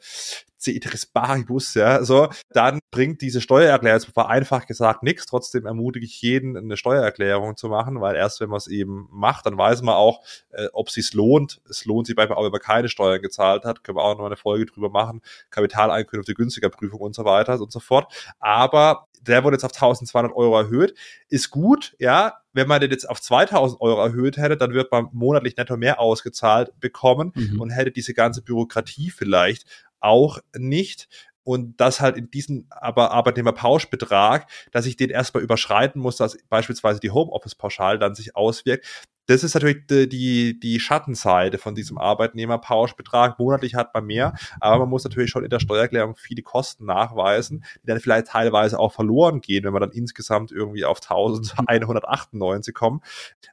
[0.59, 5.25] Ceteris Paribus, ja, so, dann bringt diese Steuererklärung, vereinfacht gesagt, nichts.
[5.25, 9.45] Trotzdem ermutige ich jeden, eine Steuererklärung zu machen, weil erst wenn man es eben macht,
[9.45, 11.61] dann weiß man auch, äh, ob es sich lohnt.
[11.69, 13.83] Es lohnt sich beispielsweise auch, wenn man keine Steuern gezahlt hat.
[13.83, 15.21] Können wir auch noch eine Folge drüber machen.
[15.49, 18.11] Kapitaleinkünfte, günstiger Prüfung und so weiter und so fort.
[18.39, 20.95] Aber der wurde jetzt auf 1200 Euro erhöht.
[21.29, 22.37] Ist gut, ja.
[22.53, 25.99] Wenn man den jetzt auf 2000 Euro erhöht hätte, dann wird man monatlich netto mehr
[25.99, 27.61] ausgezahlt bekommen mhm.
[27.61, 29.65] und hätte diese ganze Bürokratie vielleicht
[30.07, 31.07] auch nicht.
[31.43, 36.99] Und das halt in diesen aber Arbeitnehmerpauschbetrag, dass ich den erstmal überschreiten muss, dass beispielsweise
[36.99, 38.85] die Homeoffice-Pauschale dann sich auswirkt,
[39.27, 43.37] das ist natürlich die, die, Schattenseite von diesem Arbeitnehmerpauschbetrag.
[43.39, 47.65] Monatlich hat man mehr, aber man muss natürlich schon in der Steuererklärung viele Kosten nachweisen,
[47.83, 53.03] die dann vielleicht teilweise auch verloren gehen, wenn man dann insgesamt irgendwie auf 1198 kommt.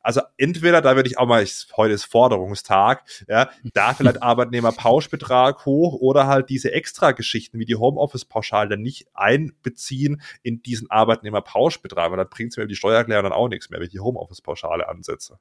[0.01, 5.67] Also entweder, da würde ich auch mal, ich, heute ist Forderungstag, ja, da vielleicht Arbeitnehmerpauschbetrag
[5.67, 12.19] hoch oder halt diese Extra-Geschichten wie die Homeoffice-Pauschale dann nicht einbeziehen in diesen Arbeitnehmerpauschbetrag, weil
[12.19, 15.39] dann bringt es mir die Steuererklärung dann auch nichts mehr, wenn ich die Homeoffice-Pauschale ansetze.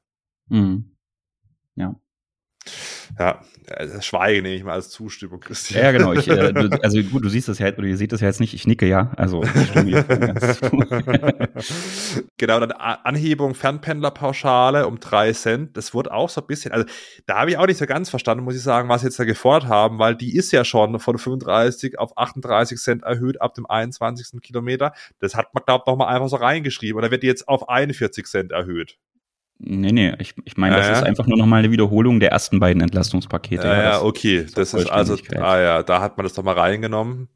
[0.49, 0.91] Mhm.
[1.75, 1.95] Ja.
[3.19, 5.83] Ja, also Schweige nehme ich mal als Zustimmung, Christian.
[5.83, 6.13] Ja, genau.
[6.13, 8.39] Ich, äh, du, also gut, du siehst das ja, oder ihr seht das ja jetzt
[8.39, 8.53] nicht.
[8.53, 9.11] Ich nicke ja.
[9.17, 9.41] Also
[12.37, 15.77] genau, dann Anhebung Fernpendlerpauschale um drei Cent.
[15.77, 16.85] Das wurde auch so ein bisschen, also
[17.25, 19.25] da habe ich auch nicht so ganz verstanden, muss ich sagen, was sie jetzt da
[19.25, 23.67] gefordert haben, weil die ist ja schon von 35 auf 38 Cent erhöht ab dem
[23.67, 24.41] 21.
[24.41, 24.93] Kilometer.
[25.19, 26.97] Das hat man, glaube ich, nochmal einfach so reingeschrieben.
[26.97, 28.97] Oder wird die jetzt auf 41 Cent erhöht?
[29.65, 32.59] Nee, nee, ich, ich meine, das ja, ist einfach nur nochmal eine Wiederholung der ersten
[32.59, 33.65] beiden Entlastungspakete.
[33.65, 37.29] Ja, ja okay, das ist also, ah ja, da hat man das doch mal reingenommen.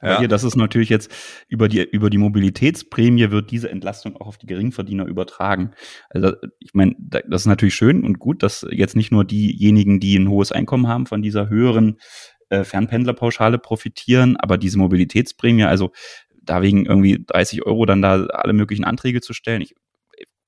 [0.00, 0.20] Ja.
[0.20, 1.10] Hier, das ist natürlich jetzt
[1.48, 5.72] über die, über die Mobilitätsprämie wird diese Entlastung auch auf die Geringverdiener übertragen.
[6.10, 10.16] Also ich meine, das ist natürlich schön und gut, dass jetzt nicht nur diejenigen, die
[10.16, 11.98] ein hohes Einkommen haben, von dieser höheren
[12.48, 15.90] äh, Fernpendlerpauschale profitieren, aber diese Mobilitätsprämie, also
[16.42, 19.62] da wegen irgendwie 30 Euro dann da alle möglichen Anträge zu stellen.
[19.62, 19.74] Ich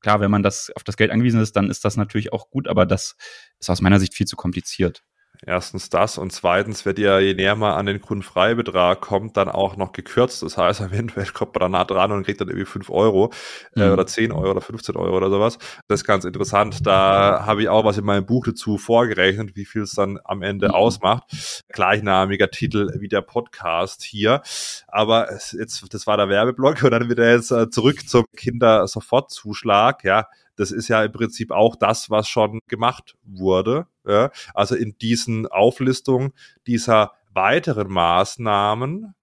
[0.04, 2.68] Klar, wenn man das auf das Geld angewiesen ist, dann ist das natürlich auch gut,
[2.68, 3.16] aber das
[3.58, 5.02] ist aus meiner Sicht viel zu kompliziert.
[5.46, 9.76] Erstens das und zweitens wird ja, je näher man an den Grundfreibetrag kommt, dann auch
[9.76, 10.42] noch gekürzt.
[10.42, 13.32] Das heißt, eventuell kommt man da nah dran und kriegt dann irgendwie fünf Euro
[13.76, 13.92] äh, mhm.
[13.92, 15.58] oder zehn Euro oder 15 Euro oder sowas.
[15.88, 16.86] Das ist ganz interessant.
[16.86, 20.42] Da habe ich auch was in meinem Buch dazu vorgerechnet, wie viel es dann am
[20.42, 20.74] Ende mhm.
[20.74, 21.24] ausmacht.
[21.68, 24.40] Gleichnamiger Titel wie der Podcast hier.
[24.88, 30.04] Aber jetzt, das war der Werbeblock und dann wieder jetzt äh, zurück zum Kindersofortzuschlag.
[30.04, 30.26] Ja,
[30.56, 33.86] das ist ja im Prinzip auch das, was schon gemacht wurde.
[34.06, 34.30] Ja?
[34.54, 36.32] Also in diesen Auflistungen
[36.66, 39.14] dieser weiteren Maßnahmen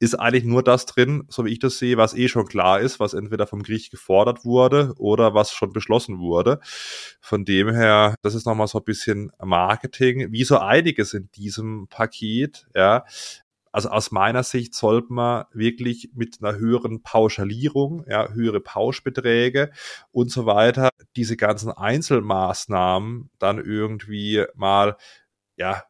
[0.00, 3.00] ist eigentlich nur das drin, so wie ich das sehe, was eh schon klar ist,
[3.00, 6.58] was entweder vom Gericht gefordert wurde oder was schon beschlossen wurde.
[7.20, 11.86] Von dem her, das ist nochmal so ein bisschen Marketing, wie so einiges in diesem
[11.88, 13.04] Paket, ja
[13.72, 19.70] also aus meiner Sicht sollte man wirklich mit einer höheren Pauschalierung, ja, höhere Pauschbeträge
[20.12, 24.96] und so weiter, diese ganzen Einzelmaßnahmen dann irgendwie mal,
[25.56, 25.84] ja,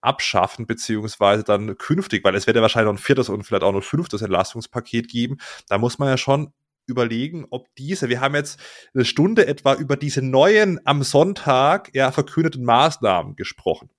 [0.00, 3.72] abschaffen, beziehungsweise dann künftig, weil es wird ja wahrscheinlich noch ein viertes und vielleicht auch
[3.72, 5.38] noch ein fünftes Entlastungspaket geben.
[5.68, 6.52] Da muss man ja schon
[6.86, 8.58] überlegen, ob diese, wir haben jetzt
[8.94, 13.90] eine Stunde etwa über diese neuen am Sonntag ja verkündeten Maßnahmen gesprochen.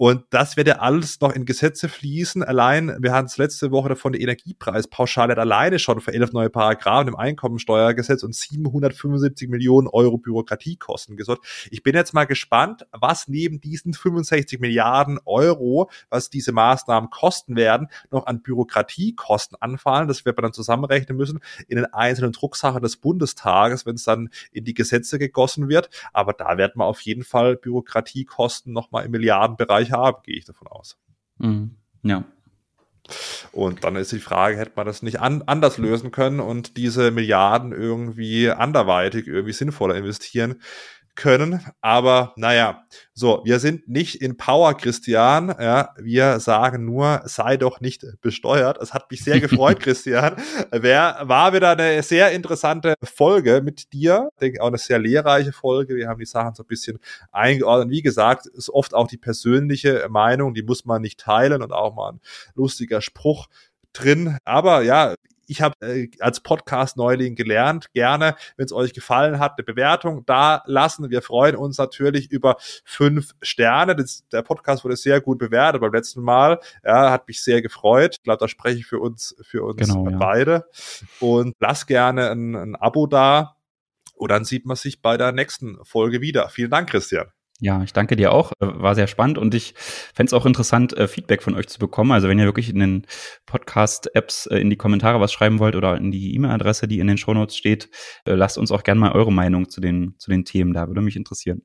[0.00, 2.42] Und das wird ja alles noch in Gesetze fließen.
[2.42, 6.48] Allein, wir hatten es letzte Woche davon, die Energiepreispauschale hat alleine schon für elf neue
[6.48, 11.46] Paragraphen im Einkommensteuergesetz und 775 Millionen Euro Bürokratiekosten gesorgt.
[11.70, 17.54] Ich bin jetzt mal gespannt, was neben diesen 65 Milliarden Euro, was diese Maßnahmen kosten
[17.56, 20.08] werden, noch an Bürokratiekosten anfallen.
[20.08, 24.30] Das wird man dann zusammenrechnen müssen in den einzelnen Drucksachen des Bundestages, wenn es dann
[24.50, 25.90] in die Gesetze gegossen wird.
[26.14, 30.44] Aber da werden wir auf jeden Fall Bürokratiekosten nochmal im Milliardenbereich nicht haben, gehe ich
[30.44, 30.96] davon aus.
[31.38, 31.76] Mhm.
[32.02, 32.24] Ja.
[33.52, 37.10] Und dann ist die Frage, hätte man das nicht an, anders lösen können und diese
[37.10, 40.60] Milliarden irgendwie anderweitig irgendwie sinnvoller investieren?
[41.14, 41.60] Können.
[41.80, 45.54] Aber naja, so, wir sind nicht in Power, Christian.
[45.60, 48.78] Ja, wir sagen nur, sei doch nicht besteuert.
[48.80, 50.36] Es hat mich sehr gefreut, Christian.
[50.70, 54.30] Wer, war wieder eine sehr interessante Folge mit dir.
[54.34, 55.96] Ich denke auch eine sehr lehrreiche Folge.
[55.96, 56.98] Wir haben die Sachen so ein bisschen
[57.32, 57.90] eingeordnet.
[57.90, 61.94] Wie gesagt, ist oft auch die persönliche Meinung, die muss man nicht teilen und auch
[61.94, 62.20] mal ein
[62.54, 63.48] lustiger Spruch
[63.92, 64.38] drin.
[64.44, 65.14] Aber ja,
[65.50, 70.62] ich habe äh, als Podcast-Neuling gelernt, gerne, wenn es euch gefallen hat, eine Bewertung da
[70.66, 71.10] lassen.
[71.10, 73.96] Wir freuen uns natürlich über fünf Sterne.
[73.96, 76.60] Das, der Podcast wurde sehr gut bewertet beim letzten Mal.
[76.84, 78.16] Ja, hat mich sehr gefreut.
[78.18, 80.52] Ich glaube, da spreche ich für uns, für uns genau, beide.
[80.52, 81.06] Ja.
[81.18, 83.56] Und lasst gerne ein, ein Abo da.
[84.14, 86.48] Und dann sieht man sich bei der nächsten Folge wieder.
[86.50, 87.32] Vielen Dank, Christian.
[87.60, 88.52] Ja, ich danke dir auch.
[88.52, 91.78] Äh, war sehr spannend und ich fände es auch interessant, äh, Feedback von euch zu
[91.78, 92.10] bekommen.
[92.10, 93.06] Also wenn ihr wirklich in den
[93.46, 97.18] Podcast-Apps äh, in die Kommentare was schreiben wollt oder in die E-Mail-Adresse, die in den
[97.18, 97.90] Shownotes steht,
[98.24, 100.88] lasst uns auch gerne mal eure Meinung zu den, zu den Themen da.
[100.88, 101.62] Würde mich interessieren.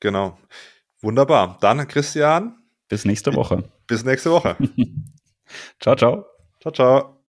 [0.00, 0.38] Genau.
[1.00, 1.58] Wunderbar.
[1.60, 2.56] Dann, Christian.
[2.88, 3.64] Bis nächste Woche.
[3.86, 4.56] Bis nächste Woche.
[5.80, 6.26] ciao, ciao.
[6.60, 7.17] Ciao, ciao.